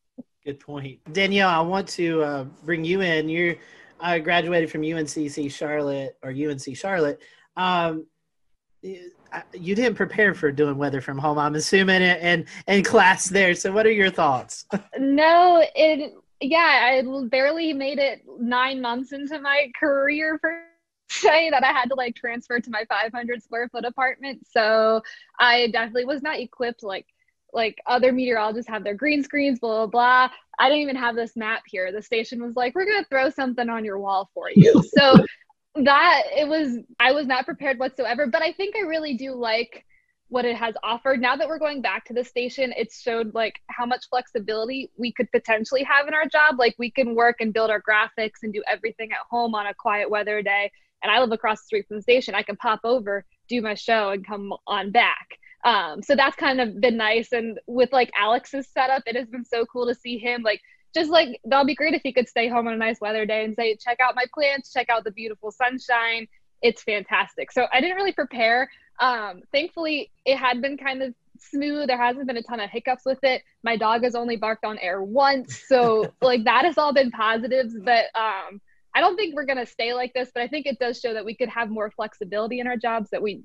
Good 0.45 0.59
point. 0.59 0.99
Danielle, 1.11 1.49
I 1.49 1.59
want 1.59 1.89
to 1.89 2.23
uh, 2.23 2.43
bring 2.63 2.85
you 2.85 3.01
in. 3.01 3.27
You're 3.27 3.55
uh, 3.99 4.19
graduated 4.19 4.71
from 4.71 4.81
UNCC 4.81 5.51
Charlotte 5.51 6.17
or 6.23 6.31
UNC 6.31 6.75
Charlotte. 6.75 7.19
Um, 7.57 8.05
you 9.53 9.75
didn't 9.75 9.95
prepare 9.95 10.33
for 10.33 10.51
doing 10.51 10.77
weather 10.77 11.01
from 11.01 11.17
home. 11.17 11.37
I'm 11.37 11.55
assuming, 11.55 12.01
it 12.01 12.19
and 12.21 12.45
and 12.67 12.85
class 12.85 13.25
there. 13.25 13.53
So, 13.55 13.71
what 13.71 13.85
are 13.85 13.91
your 13.91 14.09
thoughts? 14.09 14.65
no, 14.99 15.65
it 15.75 16.13
yeah, 16.41 17.01
I 17.01 17.27
barely 17.29 17.73
made 17.73 17.99
it 17.99 18.23
nine 18.39 18.81
months 18.81 19.11
into 19.11 19.39
my 19.39 19.71
career 19.79 20.37
for 20.39 20.63
say 21.09 21.49
that 21.49 21.63
I 21.63 21.71
had 21.71 21.89
to 21.89 21.95
like 21.95 22.15
transfer 22.15 22.59
to 22.59 22.69
my 22.69 22.83
500 22.87 23.41
square 23.41 23.69
foot 23.69 23.85
apartment. 23.85 24.45
So 24.51 25.01
I 25.39 25.67
definitely 25.67 26.05
was 26.05 26.21
not 26.21 26.39
equipped 26.39 26.83
like 26.83 27.05
like 27.53 27.77
other 27.85 28.11
meteorologists 28.11 28.69
have 28.69 28.83
their 28.83 28.93
green 28.93 29.23
screens, 29.23 29.59
blah 29.59 29.85
blah 29.85 29.87
blah. 29.87 30.35
I 30.59 30.69
didn't 30.69 30.81
even 30.81 30.95
have 30.97 31.15
this 31.15 31.35
map 31.35 31.63
here. 31.65 31.91
The 31.91 32.01
station 32.01 32.43
was 32.43 32.55
like, 32.55 32.75
"We're 32.75 32.85
gonna 32.85 33.05
throw 33.09 33.29
something 33.29 33.69
on 33.69 33.85
your 33.85 33.99
wall 33.99 34.29
for 34.33 34.51
you." 34.53 34.83
so 34.97 35.15
that 35.85 36.23
it 36.35 36.47
was, 36.47 36.77
I 36.99 37.11
was 37.11 37.27
not 37.27 37.45
prepared 37.45 37.79
whatsoever. 37.79 38.27
But 38.27 38.41
I 38.41 38.51
think 38.53 38.75
I 38.75 38.81
really 38.81 39.15
do 39.15 39.33
like 39.33 39.85
what 40.29 40.45
it 40.45 40.55
has 40.55 40.75
offered. 40.83 41.21
Now 41.21 41.35
that 41.35 41.47
we're 41.47 41.59
going 41.59 41.81
back 41.81 42.05
to 42.05 42.13
the 42.13 42.23
station, 42.23 42.73
it's 42.75 43.01
showed 43.01 43.33
like 43.33 43.61
how 43.67 43.85
much 43.85 44.09
flexibility 44.09 44.91
we 44.97 45.11
could 45.11 45.31
potentially 45.31 45.83
have 45.83 46.07
in 46.07 46.13
our 46.13 46.25
job. 46.27 46.59
Like 46.59 46.75
we 46.77 46.91
can 46.91 47.15
work 47.15 47.37
and 47.39 47.53
build 47.53 47.69
our 47.69 47.81
graphics 47.81 48.43
and 48.43 48.53
do 48.53 48.61
everything 48.69 49.11
at 49.11 49.19
home 49.29 49.55
on 49.55 49.67
a 49.67 49.73
quiet 49.73 50.09
weather 50.09 50.41
day. 50.41 50.71
And 51.01 51.11
I 51.11 51.19
live 51.19 51.31
across 51.31 51.61
the 51.61 51.65
street 51.65 51.87
from 51.87 51.97
the 51.97 52.03
station. 52.03 52.35
I 52.35 52.43
can 52.43 52.57
pop 52.57 52.81
over, 52.83 53.23
do 53.47 53.61
my 53.61 53.75
show, 53.75 54.09
and 54.09 54.25
come 54.25 54.53
on 54.65 54.91
back. 54.91 55.27
Um, 55.63 56.01
so 56.01 56.15
that's 56.15 56.35
kind 56.35 56.59
of 56.59 56.79
been 56.81 56.97
nice. 56.97 57.31
And 57.31 57.59
with 57.67 57.91
like 57.93 58.11
Alex's 58.19 58.67
setup, 58.67 59.03
it 59.05 59.15
has 59.15 59.27
been 59.27 59.45
so 59.45 59.65
cool 59.65 59.87
to 59.87 59.95
see 59.95 60.17
him 60.17 60.41
like 60.43 60.61
just 60.93 61.09
like 61.09 61.39
that'll 61.45 61.65
be 61.65 61.75
great 61.75 61.93
if 61.93 62.01
he 62.03 62.13
could 62.13 62.27
stay 62.27 62.47
home 62.47 62.67
on 62.67 62.73
a 62.73 62.77
nice 62.77 62.99
weather 62.99 63.25
day 63.25 63.43
and 63.43 63.55
say, 63.55 63.75
check 63.75 63.99
out 63.99 64.15
my 64.15 64.25
plants, 64.33 64.71
check 64.71 64.89
out 64.89 65.03
the 65.03 65.11
beautiful 65.11 65.51
sunshine. 65.51 66.27
It's 66.61 66.81
fantastic. 66.83 67.51
So 67.51 67.67
I 67.71 67.81
didn't 67.81 67.97
really 67.97 68.13
prepare. 68.13 68.69
Um, 68.99 69.41
thankfully, 69.51 70.11
it 70.25 70.37
had 70.37 70.61
been 70.61 70.77
kind 70.77 71.03
of 71.03 71.13
smooth. 71.39 71.87
There 71.87 72.01
hasn't 72.01 72.25
been 72.25 72.37
a 72.37 72.41
ton 72.41 72.59
of 72.59 72.69
hiccups 72.69 73.05
with 73.05 73.19
it. 73.23 73.43
My 73.63 73.77
dog 73.77 74.03
has 74.03 74.15
only 74.15 74.37
barked 74.37 74.65
on 74.65 74.79
air 74.79 75.01
once. 75.01 75.63
So 75.67 76.11
like 76.21 76.45
that 76.45 76.65
has 76.65 76.77
all 76.77 76.93
been 76.93 77.11
positives. 77.11 77.75
But 77.79 78.05
um, 78.15 78.59
I 78.95 79.01
don't 79.01 79.15
think 79.15 79.35
we're 79.35 79.45
going 79.45 79.63
to 79.63 79.67
stay 79.67 79.93
like 79.93 80.13
this, 80.13 80.31
but 80.33 80.41
I 80.41 80.47
think 80.47 80.65
it 80.65 80.79
does 80.79 80.99
show 80.99 81.13
that 81.13 81.25
we 81.25 81.35
could 81.35 81.49
have 81.49 81.69
more 81.69 81.91
flexibility 81.91 82.59
in 82.59 82.67
our 82.67 82.77
jobs 82.77 83.11
that 83.11 83.21
we 83.21 83.43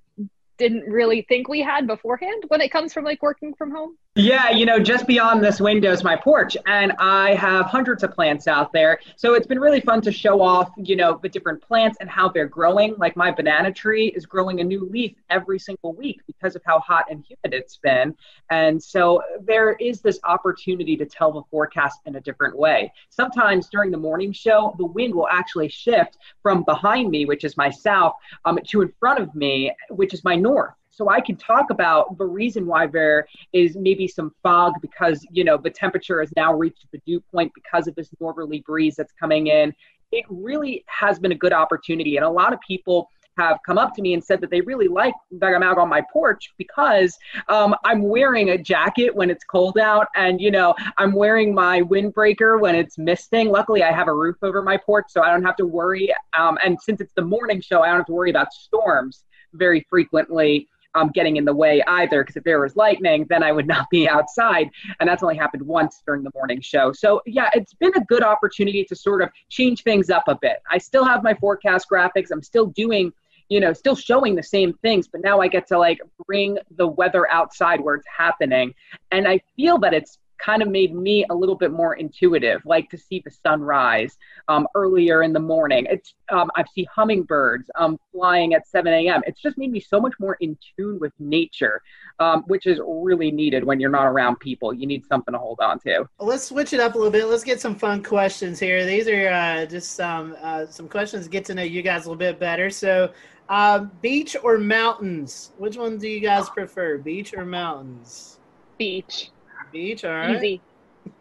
didn't 0.58 0.84
really 0.84 1.22
think 1.28 1.48
we 1.48 1.60
had 1.60 1.86
beforehand 1.86 2.44
when 2.48 2.60
it 2.60 2.70
comes 2.70 2.92
from 2.92 3.04
like 3.04 3.22
working 3.22 3.54
from 3.54 3.70
home? 3.70 3.96
Yeah, 4.14 4.50
you 4.50 4.66
know, 4.66 4.78
just 4.78 5.06
beyond 5.06 5.42
this 5.42 5.58
window 5.58 5.90
is 5.90 6.04
my 6.04 6.16
porch, 6.16 6.54
and 6.66 6.92
I 6.98 7.34
have 7.34 7.64
hundreds 7.64 8.02
of 8.02 8.12
plants 8.12 8.46
out 8.46 8.70
there. 8.70 9.00
So 9.16 9.32
it's 9.32 9.46
been 9.46 9.58
really 9.58 9.80
fun 9.80 10.02
to 10.02 10.12
show 10.12 10.42
off, 10.42 10.70
you 10.76 10.96
know, 10.96 11.18
the 11.22 11.30
different 11.30 11.62
plants 11.62 11.96
and 11.98 12.10
how 12.10 12.28
they're 12.28 12.46
growing. 12.46 12.94
Like 12.98 13.16
my 13.16 13.30
banana 13.30 13.72
tree 13.72 14.08
is 14.08 14.26
growing 14.26 14.60
a 14.60 14.64
new 14.64 14.86
leaf 14.86 15.14
every 15.30 15.58
single 15.58 15.94
week 15.94 16.20
because 16.26 16.54
of 16.54 16.60
how 16.66 16.78
hot 16.80 17.06
and 17.10 17.24
humid 17.26 17.58
it's 17.58 17.78
been. 17.78 18.14
And 18.50 18.82
so 18.82 19.22
there 19.40 19.76
is 19.80 20.02
this 20.02 20.20
opportunity 20.24 20.94
to 20.98 21.06
tell 21.06 21.32
the 21.32 21.44
forecast 21.50 22.00
in 22.04 22.16
a 22.16 22.20
different 22.20 22.54
way. 22.54 22.92
Sometimes 23.08 23.70
during 23.70 23.90
the 23.90 23.96
morning 23.96 24.32
show, 24.32 24.74
the 24.76 24.84
wind 24.84 25.14
will 25.14 25.28
actually 25.28 25.70
shift 25.70 26.18
from 26.42 26.64
behind 26.64 27.10
me, 27.10 27.24
which 27.24 27.44
is 27.44 27.56
my 27.56 27.70
south, 27.70 28.12
um, 28.44 28.58
to 28.62 28.82
in 28.82 28.92
front 29.00 29.20
of 29.20 29.34
me, 29.34 29.74
which 29.88 30.12
is 30.12 30.22
my 30.22 30.36
north 30.36 30.74
so 30.92 31.08
I 31.08 31.20
can 31.20 31.36
talk 31.36 31.70
about 31.70 32.18
the 32.18 32.26
reason 32.26 32.66
why 32.66 32.86
there 32.86 33.26
is 33.52 33.76
maybe 33.76 34.06
some 34.06 34.32
fog 34.42 34.74
because 34.80 35.26
you 35.32 35.42
know 35.42 35.56
the 35.56 35.70
temperature 35.70 36.20
has 36.20 36.30
now 36.36 36.54
reached 36.54 36.86
the 36.92 36.98
dew 37.06 37.20
point 37.32 37.50
because 37.54 37.88
of 37.88 37.94
this 37.94 38.10
northerly 38.20 38.60
breeze 38.60 38.94
that's 38.96 39.12
coming 39.18 39.48
in. 39.48 39.74
It 40.12 40.26
really 40.28 40.84
has 40.86 41.18
been 41.18 41.32
a 41.32 41.36
good 41.36 41.54
opportunity, 41.54 42.16
and 42.16 42.26
a 42.26 42.30
lot 42.30 42.52
of 42.52 42.60
people 42.60 43.08
have 43.38 43.58
come 43.64 43.78
up 43.78 43.94
to 43.94 44.02
me 44.02 44.12
and 44.12 44.22
said 44.22 44.42
that 44.42 44.50
they 44.50 44.60
really 44.60 44.88
like 44.88 45.14
that 45.30 45.54
I'm 45.54 45.62
out 45.62 45.78
on 45.78 45.88
my 45.88 46.02
porch 46.12 46.52
because 46.58 47.16
um, 47.48 47.74
I'm 47.82 48.02
wearing 48.02 48.50
a 48.50 48.58
jacket 48.58 49.14
when 49.16 49.30
it's 49.30 49.44
cold 49.44 49.78
out, 49.78 50.08
and 50.14 50.42
you 50.42 50.50
know 50.50 50.74
I'm 50.98 51.12
wearing 51.12 51.54
my 51.54 51.80
windbreaker 51.80 52.60
when 52.60 52.74
it's 52.74 52.98
misting. 52.98 53.48
Luckily, 53.48 53.82
I 53.82 53.92
have 53.92 54.08
a 54.08 54.14
roof 54.14 54.36
over 54.42 54.60
my 54.60 54.76
porch, 54.76 55.06
so 55.08 55.22
I 55.22 55.30
don't 55.30 55.44
have 55.44 55.56
to 55.56 55.66
worry. 55.66 56.14
Um, 56.38 56.58
and 56.62 56.78
since 56.82 57.00
it's 57.00 57.14
the 57.14 57.22
morning 57.22 57.62
show, 57.62 57.80
I 57.80 57.86
don't 57.86 57.96
have 57.96 58.06
to 58.06 58.12
worry 58.12 58.28
about 58.28 58.52
storms 58.52 59.24
very 59.54 59.86
frequently 59.88 60.68
um, 60.94 61.10
getting 61.14 61.36
in 61.36 61.44
the 61.44 61.54
way 61.54 61.82
either. 61.86 62.22
Because 62.22 62.36
if 62.36 62.44
there 62.44 62.60
was 62.60 62.76
lightning, 62.76 63.26
then 63.28 63.42
I 63.42 63.52
would 63.52 63.66
not 63.66 63.88
be 63.90 64.08
outside. 64.08 64.70
And 65.00 65.08
that's 65.08 65.22
only 65.22 65.36
happened 65.36 65.62
once 65.66 66.02
during 66.06 66.22
the 66.22 66.30
morning 66.34 66.60
show. 66.60 66.92
So, 66.92 67.20
yeah, 67.26 67.50
it's 67.54 67.74
been 67.74 67.92
a 67.96 68.04
good 68.04 68.22
opportunity 68.22 68.84
to 68.84 68.96
sort 68.96 69.22
of 69.22 69.30
change 69.48 69.82
things 69.82 70.10
up 70.10 70.24
a 70.28 70.38
bit. 70.40 70.58
I 70.70 70.78
still 70.78 71.04
have 71.04 71.22
my 71.22 71.34
forecast 71.34 71.86
graphics, 71.90 72.30
I'm 72.30 72.42
still 72.42 72.66
doing 72.66 73.12
you 73.48 73.60
know, 73.60 73.74
still 73.74 73.94
showing 73.94 74.34
the 74.34 74.42
same 74.42 74.72
things, 74.80 75.06
but 75.06 75.20
now 75.22 75.40
I 75.42 75.46
get 75.46 75.66
to 75.66 75.78
like 75.78 76.00
bring 76.26 76.56
the 76.78 76.86
weather 76.86 77.30
outside 77.30 77.82
where 77.82 77.96
it's 77.96 78.06
happening. 78.08 78.72
And 79.10 79.28
I 79.28 79.42
feel 79.56 79.76
that 79.80 79.92
it's 79.92 80.16
kind 80.42 80.62
of 80.62 80.68
made 80.68 80.94
me 80.94 81.24
a 81.30 81.34
little 81.34 81.54
bit 81.54 81.72
more 81.72 81.94
intuitive, 81.94 82.60
like 82.64 82.90
to 82.90 82.98
see 82.98 83.22
the 83.24 83.30
sunrise 83.30 84.18
um, 84.48 84.66
earlier 84.74 85.22
in 85.22 85.32
the 85.32 85.40
morning. 85.40 85.86
It's 85.88 86.14
um, 86.30 86.50
I 86.56 86.64
see 86.74 86.84
hummingbirds 86.84 87.70
um, 87.76 87.98
flying 88.12 88.54
at 88.54 88.66
7 88.66 88.92
a.m. 88.92 89.22
It's 89.26 89.40
just 89.40 89.58
made 89.58 89.70
me 89.70 89.80
so 89.80 90.00
much 90.00 90.14
more 90.18 90.36
in 90.40 90.56
tune 90.76 90.98
with 90.98 91.12
nature, 91.18 91.80
um, 92.18 92.42
which 92.46 92.66
is 92.66 92.80
really 92.84 93.30
needed 93.30 93.64
when 93.64 93.80
you're 93.80 93.90
not 93.90 94.06
around 94.06 94.40
people. 94.40 94.72
You 94.72 94.86
need 94.86 95.06
something 95.06 95.32
to 95.32 95.38
hold 95.38 95.60
on 95.60 95.78
to. 95.80 96.08
Let's 96.18 96.44
switch 96.44 96.72
it 96.72 96.80
up 96.80 96.94
a 96.94 96.98
little 96.98 97.12
bit. 97.12 97.26
Let's 97.26 97.44
get 97.44 97.60
some 97.60 97.74
fun 97.74 98.02
questions 98.02 98.58
here. 98.58 98.84
These 98.84 99.08
are 99.08 99.28
uh, 99.28 99.66
just 99.66 99.92
some 99.92 100.36
uh, 100.42 100.66
some 100.66 100.88
questions. 100.88 101.28
Get 101.28 101.44
to 101.46 101.54
know 101.54 101.62
you 101.62 101.82
guys 101.82 102.06
a 102.06 102.08
little 102.08 102.16
bit 102.16 102.38
better. 102.38 102.70
So. 102.70 103.12
Uh, 103.48 103.80
beach 104.00 104.34
or 104.44 104.56
mountains? 104.56 105.50
Which 105.58 105.76
one 105.76 105.98
do 105.98 106.08
you 106.08 106.20
guys 106.20 106.48
prefer, 106.48 106.96
beach 106.96 107.34
or 107.36 107.44
mountains? 107.44 108.38
Beach. 108.78 109.31
Beach, 109.72 110.04
all 110.04 110.12
right. 110.12 110.36
Easy. 110.36 110.60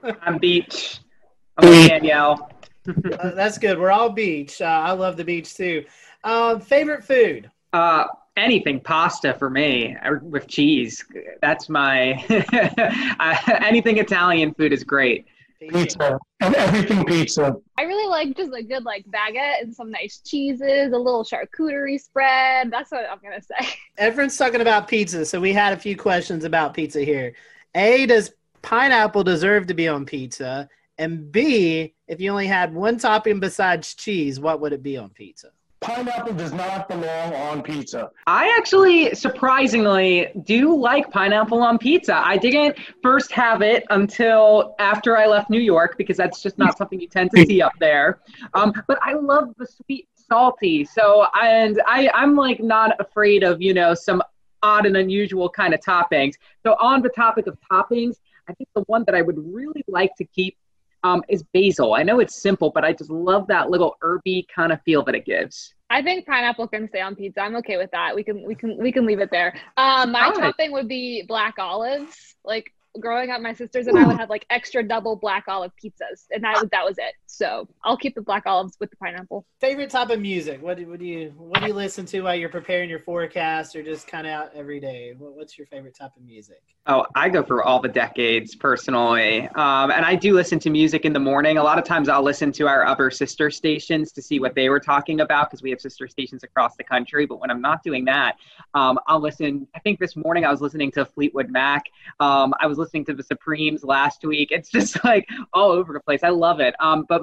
I'm 0.22 0.38
beach. 0.38 1.00
I'm 1.58 1.88
Danielle. 1.88 2.52
uh, 2.88 3.32
that's 3.32 3.58
good. 3.58 3.80
We're 3.80 3.92
all 3.92 4.10
beach. 4.10 4.62
Uh, 4.62 4.66
I 4.66 4.92
love 4.92 5.18
the 5.18 5.24
beach 5.24 5.56
too. 5.56 5.86
Uh, 6.24 6.60
favorite 6.60 7.04
food? 7.04 7.50
Uh, 7.74 8.06
anything 8.38 8.80
pasta 8.80 9.34
for 9.34 9.50
me 9.50 9.96
with 10.22 10.48
cheese. 10.48 11.06
That's 11.42 11.70
my 11.70 12.14
anything 13.62 13.98
Italian 13.98 14.54
food 14.54 14.74
is 14.74 14.84
great. 14.84 15.26
Pizza 15.60 16.18
and 16.40 16.56
everything 16.56 17.06
pizza. 17.06 17.56
I 17.78 17.84
really 17.84 18.10
like 18.10 18.36
just 18.36 18.52
a 18.52 18.64
good 18.64 18.84
like 18.84 19.06
baguette 19.06 19.62
and 19.62 19.74
some 19.74 19.92
nice 19.92 20.22
cheeses, 20.26 20.92
a 20.92 20.98
little 20.98 21.24
charcuterie 21.24 22.02
spread. 22.02 22.72
That's 22.72 22.92
what 22.92 23.06
I'm 23.10 23.20
gonna 23.22 23.42
say. 23.42 23.70
Everyone's 23.98 24.38
talking 24.38 24.62
about 24.62 24.88
pizza, 24.88 25.24
so 25.24 25.40
we 25.40 25.54
had 25.54 25.74
a 25.74 25.78
few 25.78 25.96
questions 25.96 26.46
about 26.46 26.74
pizza 26.74 27.02
here. 27.02 27.36
A 27.76 28.08
does 28.08 28.32
pineapple 28.62 29.24
deserve 29.24 29.68
to 29.68 29.74
be 29.74 29.88
on 29.88 30.06
pizza? 30.06 30.70
And 30.98 31.32
B, 31.32 31.94
if 32.08 32.20
you 32.20 32.32
only 32.32 32.48
had 32.48 32.74
one 32.74 32.98
topping 32.98 33.40
besides 33.40 33.96
cheese, 33.96 34.40
what 34.40 34.62
would 34.62 34.74
it 34.74 34.84
be 34.84 34.98
on 34.98 35.10
pizza? 35.10 35.52
Pineapple 35.82 36.34
does 36.34 36.54
not 36.54 36.88
belong 36.88 37.34
on 37.34 37.64
pizza. 37.64 38.12
I 38.28 38.56
actually 38.56 39.16
surprisingly 39.16 40.28
do 40.44 40.76
like 40.76 41.10
pineapple 41.10 41.64
on 41.64 41.80
pizza. 41.80 42.22
I 42.24 42.38
didn't 42.38 42.78
first 43.02 43.32
have 43.32 43.64
it 43.64 43.84
until 43.90 44.76
after 44.78 45.18
I 45.18 45.26
left 45.26 45.50
New 45.50 45.60
York 45.60 45.98
because 45.98 46.18
that's 46.18 46.44
just 46.44 46.60
not 46.60 46.78
something 46.78 47.02
you 47.02 47.08
tend 47.08 47.32
to 47.36 47.44
see 47.48 47.64
up 47.64 47.74
there. 47.80 48.20
Um, 48.54 48.74
but 48.88 49.00
I 49.02 49.14
love 49.14 49.56
the 49.58 49.66
sweet 49.66 50.08
salty. 50.14 50.86
So 50.86 51.26
and 51.42 51.82
I 51.88 52.12
I'm 52.14 52.36
like 52.36 52.60
not 52.60 52.92
afraid 53.00 53.42
of, 53.44 53.60
you 53.60 53.74
know, 53.74 53.96
some 53.96 54.22
odd 54.62 54.86
and 54.86 54.98
unusual 54.98 55.50
kind 55.50 55.74
of 55.74 55.80
toppings. 55.80 56.36
So 56.64 56.76
on 56.80 57.02
the 57.02 57.10
topic 57.10 57.48
of 57.48 57.58
toppings, 57.72 58.18
I 58.50 58.54
think 58.54 58.70
the 58.76 58.82
one 58.82 59.04
that 59.06 59.16
I 59.16 59.22
would 59.22 59.38
really 59.38 59.84
like 59.88 60.16
to 60.18 60.26
keep 60.26 60.58
um, 61.04 61.24
is 61.28 61.44
basil. 61.54 61.94
I 61.94 62.04
know 62.04 62.20
it's 62.20 62.42
simple, 62.42 62.70
but 62.70 62.84
I 62.84 62.94
just 62.94 63.10
love 63.10 63.48
that 63.48 63.70
little 63.70 63.96
herby 64.02 64.48
kind 64.54 64.72
of 64.72 64.82
feel 64.84 65.04
that 65.06 65.16
it 65.16 65.26
gives. 65.26 65.74
I 65.90 66.02
think 66.02 66.26
pineapple 66.26 66.68
can 66.68 66.88
stay 66.88 67.02
on 67.02 67.16
pizza. 67.16 67.42
I'm 67.42 67.56
okay 67.58 67.78
with 67.78 67.92
that. 67.92 68.16
We 68.16 68.24
can 68.24 68.46
we 68.46 68.56
can 68.56 68.78
we 68.78 68.92
can 68.92 69.06
leave 69.06 69.20
it 69.20 69.30
there. 69.30 69.54
Um, 69.78 70.12
my 70.12 70.32
topping 70.32 70.72
would 70.72 70.88
be 70.88 71.24
black 71.24 71.56
olives. 71.60 72.36
Like 72.46 72.72
growing 73.00 73.30
up, 73.30 73.42
my 73.42 73.54
sisters 73.54 73.88
and 73.88 73.98
I 73.98 74.06
would 74.06 74.18
have 74.18 74.30
like 74.30 74.46
extra 74.50 74.84
double 74.84 75.16
black 75.16 75.46
olive 75.48 75.72
pizzas, 75.82 76.26
and 76.32 76.44
that 76.44 76.70
that 76.72 76.86
was 76.86 76.98
it. 76.98 77.14
So 77.26 77.68
I'll 77.84 77.98
keep 77.98 78.16
the 78.16 78.22
black 78.22 78.44
olives 78.46 78.76
with 78.80 78.90
the 78.90 78.98
pineapple. 78.98 79.46
Favorite 79.60 79.90
type 79.90 80.10
of 80.10 80.20
music? 80.20 80.62
What 80.62 80.78
do, 80.78 80.88
what 80.90 81.00
do 81.00 81.06
you 81.06 81.34
what 81.38 81.62
do 81.62 81.68
you 81.68 81.74
listen 81.74 82.06
to 82.08 82.22
while 82.22 82.36
you're 82.36 82.50
preparing 82.50 82.90
your 82.90 83.00
forecast, 83.00 83.76
or 83.76 83.84
just 83.84 84.08
kind 84.08 84.28
of 84.28 84.34
out 84.34 84.52
every 84.54 84.80
day? 84.80 85.14
What, 85.18 85.36
what's 85.36 85.58
your 85.58 85.68
favorite 85.68 85.96
type 85.96 86.12
of 86.18 86.24
music? 86.24 86.62
Oh, 86.88 87.06
I 87.16 87.30
go 87.30 87.44
through 87.44 87.64
all 87.64 87.80
the 87.80 87.88
decades 87.88 88.56
personally, 88.56 89.48
um, 89.50 89.92
and 89.92 90.04
I 90.04 90.16
do 90.16 90.34
listen 90.34 90.60
to 90.60 90.70
music 90.70 91.06
in 91.06 91.14
the 91.14 91.20
morning. 91.20 91.58
A 91.58 91.64
lot 91.64 91.78
of 91.78 91.86
times, 91.86 92.10
I'll 92.10 92.24
listen 92.24 92.52
to 92.54 92.68
our 92.68 92.86
other 92.86 93.10
sister 93.12 93.50
stations 93.52 94.12
to 94.14 94.22
see 94.22 94.40
what 94.40 94.56
they 94.56 94.68
were 94.68 94.80
talking 94.80 95.22
about 95.22 95.50
because 95.50 95.62
we 95.62 95.70
have 95.70 95.80
sister 95.80 96.08
stations 96.08 96.44
across 96.44 96.76
the 96.76 96.84
country. 96.84 97.26
But 97.26 97.40
when 97.40 97.52
I'm 97.52 97.62
not 97.62 97.84
doing 97.84 98.06
that, 98.06 98.36
um, 98.74 99.00
I'll 99.08 99.22
listen. 99.22 99.68
I 99.76 99.80
think 99.80 100.00
this 100.00 100.16
morning 100.16 100.44
I 100.44 100.52
was 100.52 100.60
listening 100.60 100.92
to 100.94 101.06
Fleetwood 101.06 101.50
Mac. 101.50 101.84
Um, 102.20 102.54
I 102.60 102.68
was 102.68 102.81
listening 102.82 103.06
to 103.06 103.14
the 103.14 103.24
Supremes 103.24 103.84
last 103.84 104.26
week. 104.26 104.50
It's 104.52 104.70
just 104.70 105.02
like 105.06 105.28
all 105.54 105.72
over 105.72 105.94
the 105.94 106.00
place. 106.00 106.22
I 106.24 106.30
love 106.30 106.60
it. 106.60 106.76
Um, 106.80 107.06
but 107.08 107.22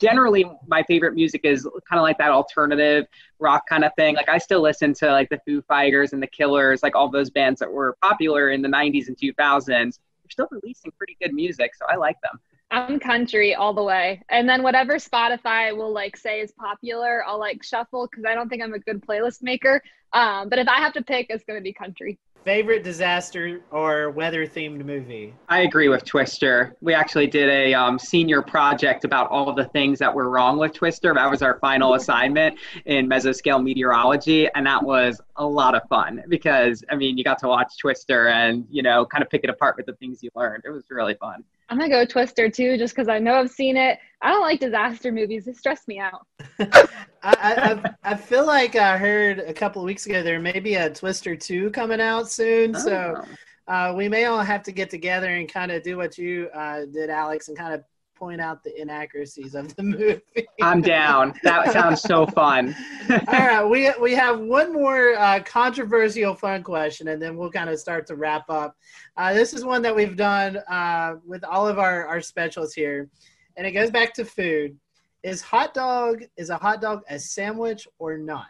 generally, 0.00 0.44
my 0.66 0.82
favorite 0.84 1.14
music 1.14 1.40
is 1.44 1.64
kind 1.88 1.98
of 1.98 2.02
like 2.02 2.18
that 2.18 2.30
alternative 2.30 3.06
rock 3.40 3.64
kind 3.68 3.84
of 3.84 3.92
thing. 3.96 4.14
Like 4.14 4.28
I 4.28 4.38
still 4.38 4.60
listen 4.60 4.94
to 4.94 5.10
like 5.10 5.28
the 5.28 5.40
Foo 5.46 5.62
Fighters 5.62 6.12
and 6.12 6.22
the 6.22 6.28
Killers, 6.28 6.82
like 6.82 6.94
all 6.94 7.10
those 7.10 7.30
bands 7.30 7.58
that 7.60 7.70
were 7.70 7.96
popular 8.02 8.50
in 8.50 8.62
the 8.62 8.68
90s 8.68 9.08
and 9.08 9.16
2000s. 9.16 9.66
They're 9.66 10.30
still 10.30 10.48
releasing 10.50 10.92
pretty 10.92 11.16
good 11.20 11.32
music, 11.32 11.74
so 11.74 11.86
I 11.88 11.96
like 11.96 12.20
them. 12.22 12.38
I'm 12.70 13.00
country 13.00 13.54
all 13.54 13.72
the 13.72 13.82
way. 13.82 14.22
And 14.28 14.48
then 14.48 14.62
whatever 14.62 14.96
Spotify 14.96 15.74
will 15.74 15.92
like 15.92 16.16
say 16.16 16.40
is 16.40 16.52
popular, 16.52 17.24
I'll 17.26 17.38
like 17.38 17.62
shuffle 17.62 18.06
because 18.10 18.24
I 18.26 18.34
don't 18.34 18.48
think 18.48 18.62
I'm 18.62 18.74
a 18.74 18.78
good 18.78 19.04
playlist 19.04 19.42
maker. 19.42 19.82
Um, 20.12 20.48
but 20.48 20.58
if 20.58 20.68
I 20.68 20.78
have 20.78 20.92
to 20.94 21.02
pick, 21.02 21.26
it's 21.30 21.44
going 21.44 21.58
to 21.58 21.62
be 21.62 21.72
country. 21.72 22.18
Favorite 22.48 22.82
disaster 22.82 23.60
or 23.70 24.10
weather 24.10 24.46
themed 24.46 24.82
movie? 24.82 25.34
I 25.50 25.60
agree 25.64 25.90
with 25.90 26.06
Twister. 26.06 26.74
We 26.80 26.94
actually 26.94 27.26
did 27.26 27.50
a 27.50 27.74
um, 27.74 27.98
senior 27.98 28.40
project 28.40 29.04
about 29.04 29.30
all 29.30 29.50
of 29.50 29.56
the 29.56 29.66
things 29.66 29.98
that 29.98 30.14
were 30.14 30.30
wrong 30.30 30.56
with 30.56 30.72
Twister. 30.72 31.12
That 31.12 31.30
was 31.30 31.42
our 31.42 31.58
final 31.58 31.92
assignment 31.92 32.58
in 32.86 33.06
mesoscale 33.06 33.62
meteorology, 33.62 34.48
and 34.54 34.64
that 34.64 34.82
was 34.82 35.20
a 35.36 35.46
lot 35.46 35.74
of 35.74 35.82
fun 35.90 36.24
because 36.30 36.82
I 36.90 36.96
mean, 36.96 37.18
you 37.18 37.22
got 37.22 37.38
to 37.40 37.48
watch 37.48 37.76
Twister 37.78 38.28
and 38.28 38.64
you 38.70 38.82
know, 38.82 39.04
kind 39.04 39.22
of 39.22 39.28
pick 39.28 39.44
it 39.44 39.50
apart 39.50 39.76
with 39.76 39.84
the 39.84 39.92
things 39.96 40.22
you 40.22 40.30
learned. 40.34 40.62
It 40.64 40.70
was 40.70 40.84
really 40.88 41.16
fun. 41.20 41.44
I'm 41.68 41.78
gonna 41.78 41.90
go 41.90 42.04
Twister 42.04 42.48
too, 42.48 42.78
just 42.78 42.94
because 42.94 43.08
I 43.08 43.18
know 43.18 43.34
I've 43.34 43.50
seen 43.50 43.76
it. 43.76 43.98
I 44.22 44.30
don't 44.30 44.40
like 44.40 44.60
disaster 44.60 45.12
movies; 45.12 45.44
they 45.44 45.52
stress 45.52 45.86
me 45.86 45.98
out. 45.98 46.26
I, 46.58 46.96
I, 47.22 47.94
I 48.04 48.14
feel 48.14 48.46
like 48.46 48.74
I 48.76 48.96
heard 48.96 49.40
a 49.40 49.52
couple 49.52 49.82
of 49.82 49.86
weeks 49.86 50.06
ago 50.06 50.22
there 50.22 50.40
may 50.40 50.60
be 50.60 50.74
a 50.74 50.90
Twister 50.90 51.36
two 51.36 51.70
coming 51.70 52.00
out 52.00 52.30
soon, 52.30 52.74
oh. 52.74 52.78
so 52.78 53.24
uh, 53.66 53.92
we 53.96 54.08
may 54.08 54.24
all 54.24 54.40
have 54.40 54.62
to 54.64 54.72
get 54.72 54.88
together 54.88 55.28
and 55.28 55.52
kind 55.52 55.70
of 55.70 55.82
do 55.82 55.96
what 55.96 56.16
you 56.16 56.48
uh, 56.54 56.86
did, 56.86 57.10
Alex, 57.10 57.48
and 57.48 57.56
kind 57.56 57.74
of 57.74 57.84
point 58.18 58.40
out 58.40 58.64
the 58.64 58.80
inaccuracies 58.80 59.54
of 59.54 59.74
the 59.76 59.82
movie. 59.84 60.20
I'm 60.60 60.82
down. 60.82 61.34
That 61.42 61.72
sounds 61.72 62.02
so 62.02 62.26
fun. 62.26 62.74
All 63.10 63.16
right, 63.26 63.64
we 63.64 63.90
we 64.00 64.14
have 64.14 64.40
one 64.40 64.72
more 64.72 65.14
uh, 65.14 65.40
controversial 65.44 66.34
fun 66.34 66.62
question, 66.62 67.08
and 67.08 67.22
then 67.22 67.36
we'll 67.36 67.50
kind 67.50 67.70
of 67.70 67.78
start 67.78 68.06
to 68.08 68.16
wrap 68.16 68.50
up. 68.50 68.76
Uh, 69.16 69.32
this 69.32 69.54
is 69.54 69.64
one 69.64 69.82
that 69.82 69.94
we've 69.94 70.16
done 70.16 70.56
uh, 70.68 71.16
with 71.26 71.44
all 71.44 71.68
of 71.68 71.78
our 71.78 72.06
our 72.06 72.20
specials 72.20 72.74
here, 72.74 73.08
and 73.56 73.66
it 73.66 73.72
goes 73.72 73.90
back 73.90 74.12
to 74.14 74.24
food. 74.24 74.76
Is 75.22 75.42
hot 75.42 75.74
dog 75.74 76.22
is 76.36 76.50
a 76.50 76.56
hot 76.56 76.80
dog 76.80 77.02
a 77.08 77.18
sandwich 77.18 77.88
or 77.98 78.16
not? 78.16 78.46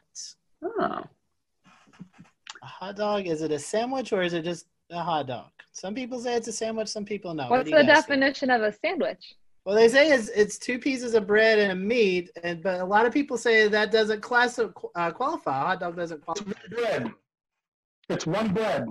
Oh. 0.63 1.05
A 2.63 2.67
hot 2.67 2.97
dog 2.97 3.27
is 3.27 3.43
it 3.43 3.53
a 3.53 3.59
sandwich 3.59 4.13
or 4.13 4.23
is 4.23 4.35
it 4.35 4.45
just 4.45 4.67
a 4.91 5.03
hot 5.03 5.27
dog? 5.27 5.51
Some 5.73 5.95
people 5.95 6.19
say 6.21 6.35
it's 6.35 6.49
a 6.49 6.53
sandwich. 6.53 6.89
Some 6.89 7.05
people 7.05 7.35
know. 7.35 7.49
What's 7.49 7.71
what 7.71 7.81
the 7.81 7.87
definition 7.87 8.49
think? 8.49 8.63
of 8.63 8.75
a 8.75 8.77
sandwich? 8.77 9.37
Well, 9.65 9.77
they 9.77 9.89
say 9.89 10.11
it's, 10.11 10.29
it's 10.31 10.59
two 10.59 10.79
pieces 10.79 11.15
of 11.15 11.27
bread 11.27 11.59
and 11.59 11.73
a 11.73 11.75
meat, 11.75 12.31
and 12.43 12.63
but 12.63 12.81
a 12.81 12.85
lot 12.85 13.05
of 13.05 13.13
people 13.13 13.37
say 13.37 13.69
that 13.69 13.93
doesn't 13.93 14.23
class 14.23 14.59
uh, 14.59 15.11
qualify. 15.11 15.61
Hot 15.61 15.81
dog 15.81 15.97
doesn't 15.97 16.23
qualify. 16.23 16.51
It's 16.51 16.75
bread. 16.75 17.13
It's 18.09 18.27
one 18.27 18.55
bread. 18.55 18.87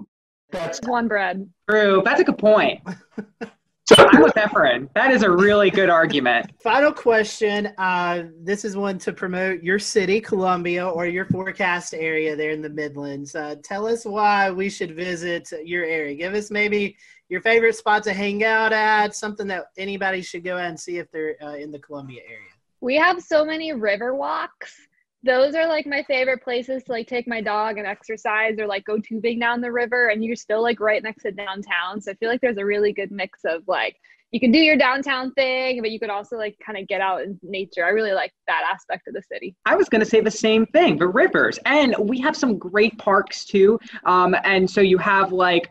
That's 0.52 0.80
one 0.82 1.08
bread. 1.08 1.50
True. 1.70 2.02
That's 2.06 2.22
a 2.22 2.24
good 2.24 2.38
point. 2.38 2.82
I'm 3.98 4.22
with 4.22 4.34
Efren. 4.34 4.90
That 4.96 5.12
is 5.12 5.24
a 5.24 5.32
really 5.32 5.70
good 5.70 5.90
argument. 5.90 6.52
Final 6.62 6.92
question. 6.92 7.68
Uh, 7.78 8.24
this 8.44 8.66
is 8.66 8.76
one 8.76 8.98
to 9.00 9.14
promote 9.14 9.64
your 9.64 9.80
city, 9.80 10.20
Columbia, 10.20 10.88
or 10.88 11.06
your 11.06 11.26
forecast 11.26 11.94
area 11.94 12.36
there 12.36 12.52
in 12.52 12.62
the 12.62 12.70
Midlands. 12.70 13.34
Uh, 13.34 13.56
tell 13.64 13.88
us 13.88 14.04
why 14.04 14.52
we 14.52 14.70
should 14.70 14.94
visit 14.94 15.50
your 15.64 15.86
area. 15.86 16.16
Give 16.16 16.34
us 16.34 16.52
maybe 16.52 16.98
your 17.30 17.42
favorite 17.42 17.76
spot 17.76 18.04
to 18.04 18.14
hang 18.14 18.44
out 18.44 18.74
at, 18.74 19.16
something 19.16 19.48
that 19.48 19.66
anybody 19.78 20.22
should 20.22 20.44
go 20.44 20.56
out 20.56 20.66
and 20.66 20.80
see 20.80 20.98
if 20.98 21.12
they're 21.12 21.36
uh, 21.42 21.56
in 21.56 21.72
the 21.72 21.80
Columbia 21.80 22.22
area. 22.26 22.50
We 22.80 22.96
have 22.96 23.22
so 23.22 23.44
many 23.44 23.74
river 23.74 24.14
walks. 24.14 24.76
Those 25.24 25.56
are 25.56 25.68
like 25.68 25.86
my 25.86 26.04
favorite 26.04 26.44
places 26.44 26.84
to 26.84 26.92
like 26.92 27.08
take 27.08 27.28
my 27.28 27.42
dog 27.42 27.78
and 27.78 27.88
exercise 27.88 28.60
or 28.60 28.68
like 28.68 28.86
go 28.86 29.00
tubing 29.00 29.40
down 29.40 29.62
the 29.62 29.72
river 29.72 30.10
and 30.10 30.24
you're 30.24 30.36
still 30.36 30.62
like 30.62 30.80
right 30.80 31.02
next 31.02 31.24
to 31.24 31.32
downtown. 31.32 32.00
So 32.00 32.12
I 32.12 32.16
feel 32.16 32.30
like 32.30 32.40
there's 32.40 32.58
a 32.58 32.66
really 32.66 32.94
good 32.94 33.12
mix 33.12 33.42
of 33.44 33.64
like 33.68 33.98
you 34.32 34.40
can 34.40 34.52
do 34.52 34.60
your 34.60 34.78
downtown 34.78 35.32
thing, 35.34 35.82
but 35.82 35.90
you 35.90 36.00
could 36.00 36.10
also 36.10 36.38
like 36.38 36.58
kind 36.64 36.78
of 36.78 36.88
get 36.88 37.02
out 37.02 37.24
in 37.24 37.40
nature. 37.42 37.86
I 37.86 37.90
really 37.90 38.12
like 38.12 38.34
that 38.48 38.64
aspect 38.72 39.08
of 39.08 39.14
the 39.14 39.24
city. 39.24 39.56
I 39.66 39.76
was 39.76 39.88
going 39.90 40.02
to 40.02 40.10
say 40.10 40.20
the 40.20 40.30
same 40.30 40.66
thing, 40.68 40.98
the 40.98 41.08
rivers. 41.08 41.60
And 41.66 41.96
we 41.98 42.20
have 42.22 42.36
some 42.36 42.58
great 42.58 42.98
parks 42.98 43.46
too. 43.46 43.80
Um, 44.06 44.36
and 44.44 44.70
so 44.70 44.82
you 44.82 44.98
have 44.98 45.32
like 45.32 45.70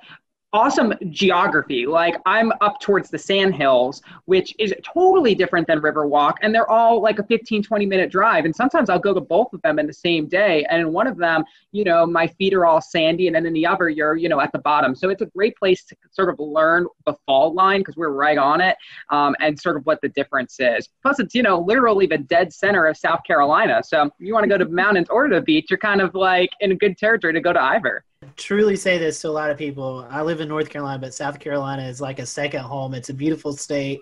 awesome 0.56 0.94
geography. 1.10 1.84
Like 1.84 2.16
I'm 2.24 2.50
up 2.62 2.80
towards 2.80 3.10
the 3.10 3.18
Sandhills, 3.18 4.00
which 4.24 4.54
is 4.58 4.74
totally 4.82 5.34
different 5.34 5.66
than 5.66 5.80
Riverwalk, 5.80 6.34
and 6.40 6.54
they're 6.54 6.70
all 6.70 7.02
like 7.02 7.18
a 7.18 7.24
15, 7.24 7.62
20 7.62 7.84
minute 7.84 8.10
drive. 8.10 8.46
And 8.46 8.56
sometimes 8.56 8.88
I'll 8.88 8.98
go 8.98 9.12
to 9.12 9.20
both 9.20 9.52
of 9.52 9.60
them 9.60 9.78
in 9.78 9.86
the 9.86 9.92
same 9.92 10.28
day. 10.28 10.64
And 10.70 10.80
in 10.80 10.92
one 10.94 11.06
of 11.06 11.18
them, 11.18 11.44
you 11.72 11.84
know, 11.84 12.06
my 12.06 12.26
feet 12.26 12.54
are 12.54 12.64
all 12.64 12.80
sandy, 12.80 13.26
and 13.26 13.36
then 13.36 13.44
in 13.44 13.52
the 13.52 13.66
other, 13.66 13.90
you're, 13.90 14.16
you 14.16 14.30
know, 14.30 14.40
at 14.40 14.50
the 14.52 14.58
bottom. 14.58 14.94
So 14.94 15.10
it's 15.10 15.20
a 15.20 15.26
great 15.26 15.54
place 15.56 15.84
to 15.84 15.96
sort 16.10 16.30
of 16.30 16.38
learn 16.38 16.86
the 17.04 17.14
fall 17.26 17.52
line 17.52 17.80
because 17.80 17.96
we're 17.96 18.08
right 18.08 18.38
on 18.38 18.62
it, 18.62 18.78
um, 19.10 19.36
and 19.40 19.60
sort 19.60 19.76
of 19.76 19.84
what 19.84 20.00
the 20.00 20.08
difference 20.08 20.56
is. 20.58 20.88
Plus, 21.02 21.20
it's 21.20 21.34
you 21.34 21.42
know 21.42 21.60
literally 21.60 22.06
the 22.06 22.18
dead 22.18 22.50
center 22.50 22.86
of 22.86 22.96
South 22.96 23.20
Carolina. 23.26 23.82
So 23.84 24.10
you 24.18 24.32
want 24.32 24.44
to 24.44 24.48
go 24.48 24.56
to 24.56 24.64
mountains 24.64 25.08
or 25.10 25.26
to 25.26 25.34
the 25.34 25.42
beach, 25.42 25.66
you're 25.68 25.78
kind 25.78 26.00
of 26.00 26.14
like 26.14 26.48
in 26.60 26.78
good 26.78 26.96
territory 26.96 27.34
to 27.34 27.40
go 27.40 27.52
to 27.52 27.60
either 27.60 28.05
truly 28.36 28.76
say 28.76 28.98
this 28.98 29.20
to 29.20 29.28
a 29.28 29.30
lot 29.30 29.50
of 29.50 29.58
people. 29.58 30.06
I 30.10 30.22
live 30.22 30.40
in 30.40 30.48
North 30.48 30.70
Carolina, 30.70 30.98
but 30.98 31.14
South 31.14 31.38
Carolina 31.38 31.82
is 31.82 32.00
like 32.00 32.18
a 32.18 32.26
second 32.26 32.60
home. 32.60 32.94
It's 32.94 33.10
a 33.10 33.14
beautiful 33.14 33.52
state, 33.52 34.00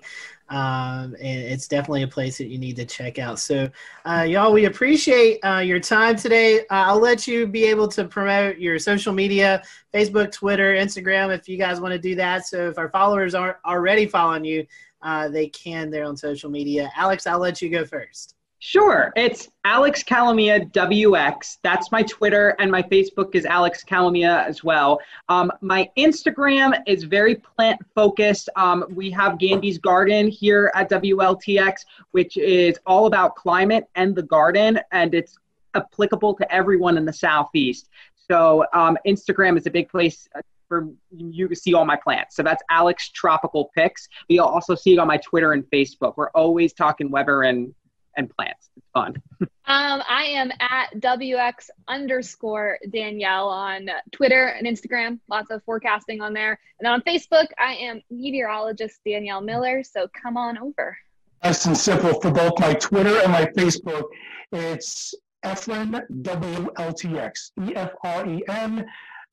um, 0.49 1.17
and 1.21 1.41
it's 1.41 1.67
definitely 1.67 2.05
a 2.05 2.09
place 2.09 2.39
that 2.39 2.47
you 2.47 2.59
need 2.59 2.77
to 2.77 2.85
check 2.85 3.19
out. 3.19 3.39
So, 3.39 3.69
uh, 4.05 4.25
y'all, 4.29 4.53
we 4.53 4.67
appreciate 4.67 5.41
uh, 5.45 5.59
your 5.59 5.81
time 5.81 6.17
today. 6.17 6.61
Uh, 6.61 6.87
I'll 6.87 7.01
let 7.01 7.27
you 7.27 7.47
be 7.47 7.65
able 7.65 7.89
to 7.89 8.05
promote 8.05 8.59
your 8.59 8.79
social 8.79 9.13
media 9.13 9.63
Facebook, 9.93 10.33
Twitter, 10.33 10.75
Instagram 10.75 11.37
if 11.37 11.49
you 11.49 11.57
guys 11.57 11.81
want 11.81 11.93
to 11.93 11.99
do 11.99 12.15
that. 12.15 12.47
So, 12.47 12.69
if 12.69 12.79
our 12.79 12.91
followers 12.91 13.35
aren't 13.35 13.57
already 13.65 14.07
following 14.07 14.45
you, 14.45 14.67
uh, 15.03 15.29
they 15.29 15.49
can 15.49 15.91
there 15.91 16.05
on 16.05 16.17
social 16.17 16.51
media. 16.51 16.91
Alex, 16.97 17.27
I'll 17.27 17.41
let 17.41 17.61
you 17.61 17.69
go 17.69 17.85
first. 17.85 18.37
Sure. 18.67 19.13
It's 19.15 19.51
Alex 19.67 20.03
Calamia 20.03 20.73
WX. 20.73 21.59
That's 21.63 21.93
my 21.93 22.03
Twitter, 22.03 22.57
and 22.59 22.71
my 22.71 22.83
Facebook 22.83 23.35
is 23.35 23.45
Alex 23.45 23.85
Calamia 23.85 24.43
as 24.47 24.65
well. 24.65 25.01
Um, 25.29 25.53
my 25.61 25.91
Instagram 25.99 26.75
is 26.87 27.05
very 27.05 27.35
plant 27.35 27.79
focused. 27.95 28.49
Um, 28.57 28.87
we 28.89 29.11
have 29.11 29.39
Gandy's 29.39 29.77
Garden 29.77 30.29
here 30.29 30.73
at 30.75 30.89
WLTX, 30.89 31.85
which 32.13 32.39
is 32.39 32.79
all 32.87 33.05
about 33.05 33.37
climate 33.37 33.85
and 33.97 34.17
the 34.17 34.23
garden, 34.23 34.81
and 34.93 35.15
it's 35.15 35.37
applicable 35.75 36.33
to 36.37 36.51
everyone 36.51 36.97
in 36.97 37.05
the 37.05 37.13
Southeast. 37.13 37.91
So 38.31 38.65
um, 38.73 38.97
Instagram 39.07 39.59
is 39.59 39.67
a 39.67 39.71
big 39.71 39.91
place 39.91 40.27
uh, 40.35 40.41
for 40.71 40.89
you 41.15 41.49
to 41.49 41.55
see 41.55 41.75
all 41.75 41.85
my 41.85 41.97
plants. 41.97 42.35
So 42.35 42.43
that's 42.43 42.63
Alex 42.71 43.11
Tropical 43.11 43.71
Picks. 43.77 44.09
You'll 44.29 44.47
also 44.47 44.75
see 44.75 44.95
it 44.95 44.99
on 44.99 45.07
my 45.07 45.19
Twitter 45.19 45.53
and 45.53 45.65
Facebook. 45.65 46.15
We're 46.17 46.31
always 46.31 46.73
talking 46.73 47.11
weather 47.11 47.43
and 47.43 47.75
and 48.17 48.35
plants. 48.37 48.71
It's 48.77 48.87
fun. 48.93 49.15
um, 49.41 50.03
I 50.09 50.25
am 50.29 50.51
at 50.61 50.95
WX 50.97 51.71
underscore 51.89 52.79
Danielle 52.93 53.49
on 53.49 53.89
Twitter 54.13 54.47
and 54.49 54.67
Instagram. 54.67 55.19
Lots 55.29 55.51
of 55.51 55.63
forecasting 55.65 56.21
on 56.21 56.33
there. 56.33 56.59
And 56.81 56.89
on 56.89 57.01
Facebook, 57.03 57.47
I 57.59 57.75
am 57.75 58.03
meteorologist 58.11 59.01
Danielle 59.05 59.41
Miller. 59.41 59.83
So 59.83 60.09
come 60.21 60.37
on 60.37 60.59
over. 60.59 60.97
Nice 61.43 61.67
and 61.67 61.77
simple 61.77 62.21
for 62.21 62.31
both 62.31 62.59
my 62.59 62.75
Twitter 62.75 63.19
and 63.21 63.33
my 63.33 63.45
Facebook. 63.47 64.05
It's 64.53 65.15
Efren 65.45 66.01
WLTX. 66.23 67.51
E 67.69 67.75
F 67.75 67.91
R 68.03 68.29
E 68.29 68.43
N 68.49 68.87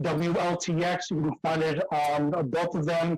WLTX. 0.04 1.12
You 1.12 1.22
can 1.22 1.36
find 1.41 1.63
it 1.63 1.84
on 1.91 2.32
both 2.50 2.76
of 2.76 2.86
them. 2.86 3.17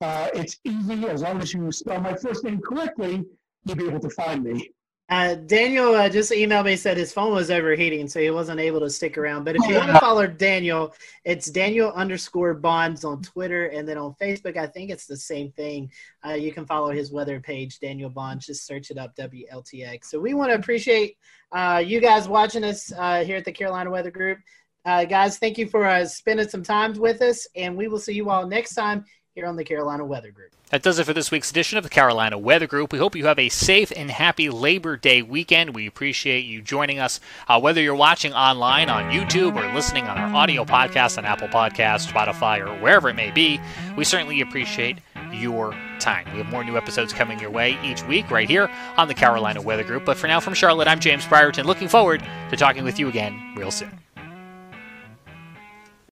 Uh, 0.00 0.28
it's 0.34 0.58
easy 0.64 1.06
as 1.08 1.22
long 1.22 1.40
as 1.40 1.54
you 1.54 1.70
spell 1.72 2.00
my 2.00 2.14
first 2.14 2.44
name 2.44 2.60
correctly, 2.60 3.24
you'll 3.64 3.76
be 3.76 3.86
able 3.86 4.00
to 4.00 4.10
find 4.10 4.44
me. 4.44 4.70
Uh, 5.10 5.34
Daniel 5.34 5.94
uh, 5.94 6.08
just 6.08 6.32
emailed 6.32 6.64
me 6.64 6.76
said 6.76 6.96
his 6.96 7.12
phone 7.12 7.34
was 7.34 7.50
overheating, 7.50 8.08
so 8.08 8.20
he 8.20 8.30
wasn't 8.30 8.58
able 8.58 8.80
to 8.80 8.88
stick 8.88 9.18
around. 9.18 9.44
But 9.44 9.56
if 9.56 9.68
you 9.68 9.74
want 9.74 9.90
to 9.92 9.98
follow 10.00 10.26
Daniel, 10.26 10.94
it's 11.24 11.50
Daniel 11.50 11.92
underscore 11.92 12.54
Bonds 12.54 13.04
on 13.04 13.20
Twitter, 13.20 13.66
and 13.66 13.86
then 13.86 13.98
on 13.98 14.14
Facebook, 14.14 14.56
I 14.56 14.66
think 14.66 14.90
it's 14.90 15.06
the 15.06 15.16
same 15.16 15.52
thing. 15.52 15.92
Uh, 16.26 16.32
you 16.32 16.52
can 16.52 16.64
follow 16.64 16.90
his 16.90 17.12
weather 17.12 17.38
page, 17.38 17.80
Daniel 17.80 18.08
Bonds. 18.08 18.46
Just 18.46 18.66
search 18.66 18.90
it 18.90 18.96
up, 18.96 19.14
WLTX. 19.16 20.06
So 20.06 20.18
we 20.18 20.32
want 20.32 20.50
to 20.52 20.56
appreciate 20.56 21.18
uh, 21.52 21.82
you 21.84 22.00
guys 22.00 22.26
watching 22.26 22.64
us 22.64 22.90
uh, 22.96 23.24
here 23.24 23.36
at 23.36 23.44
the 23.44 23.52
Carolina 23.52 23.90
Weather 23.90 24.10
Group. 24.10 24.38
Uh, 24.86 25.04
guys, 25.04 25.38
thank 25.38 25.58
you 25.58 25.66
for 25.66 26.06
spending 26.06 26.48
some 26.48 26.62
time 26.62 26.94
with 26.94 27.20
us, 27.20 27.46
and 27.54 27.76
we 27.76 27.88
will 27.88 27.98
see 27.98 28.14
you 28.14 28.30
all 28.30 28.46
next 28.46 28.74
time 28.74 29.04
here 29.34 29.46
on 29.46 29.56
the 29.56 29.64
Carolina 29.64 30.04
Weather 30.04 30.30
Group. 30.30 30.52
That 30.70 30.82
does 30.82 30.98
it 31.00 31.04
for 31.04 31.12
this 31.12 31.32
week's 31.32 31.50
edition 31.50 31.76
of 31.76 31.82
the 31.82 31.90
Carolina 31.90 32.38
Weather 32.38 32.68
Group. 32.68 32.92
We 32.92 33.00
hope 33.00 33.16
you 33.16 33.26
have 33.26 33.38
a 33.38 33.48
safe 33.48 33.92
and 33.94 34.08
happy 34.10 34.48
Labor 34.48 34.96
Day 34.96 35.22
weekend. 35.22 35.74
We 35.74 35.88
appreciate 35.88 36.44
you 36.44 36.62
joining 36.62 37.00
us, 37.00 37.18
uh, 37.48 37.60
whether 37.60 37.80
you're 37.80 37.96
watching 37.96 38.32
online 38.32 38.88
on 38.88 39.10
YouTube 39.10 39.56
or 39.56 39.74
listening 39.74 40.04
on 40.04 40.18
our 40.18 40.32
audio 40.32 40.64
podcast 40.64 41.18
on 41.18 41.24
Apple 41.24 41.48
Podcasts, 41.48 42.10
Spotify, 42.10 42.60
or 42.60 42.80
wherever 42.80 43.08
it 43.08 43.14
may 43.14 43.32
be. 43.32 43.60
We 43.96 44.04
certainly 44.04 44.40
appreciate 44.40 44.98
your 45.32 45.74
time. 45.98 46.26
We 46.32 46.38
have 46.38 46.50
more 46.50 46.62
new 46.62 46.76
episodes 46.76 47.12
coming 47.12 47.40
your 47.40 47.50
way 47.50 47.76
each 47.82 48.04
week 48.04 48.30
right 48.30 48.48
here 48.48 48.70
on 48.96 49.08
the 49.08 49.14
Carolina 49.14 49.60
Weather 49.60 49.84
Group. 49.84 50.04
But 50.04 50.16
for 50.16 50.28
now, 50.28 50.38
from 50.38 50.54
Charlotte, 50.54 50.86
I'm 50.86 51.00
James 51.00 51.24
Brierton, 51.24 51.64
looking 51.64 51.88
forward 51.88 52.24
to 52.50 52.56
talking 52.56 52.84
with 52.84 53.00
you 53.00 53.08
again 53.08 53.54
real 53.56 53.72
soon. 53.72 54.03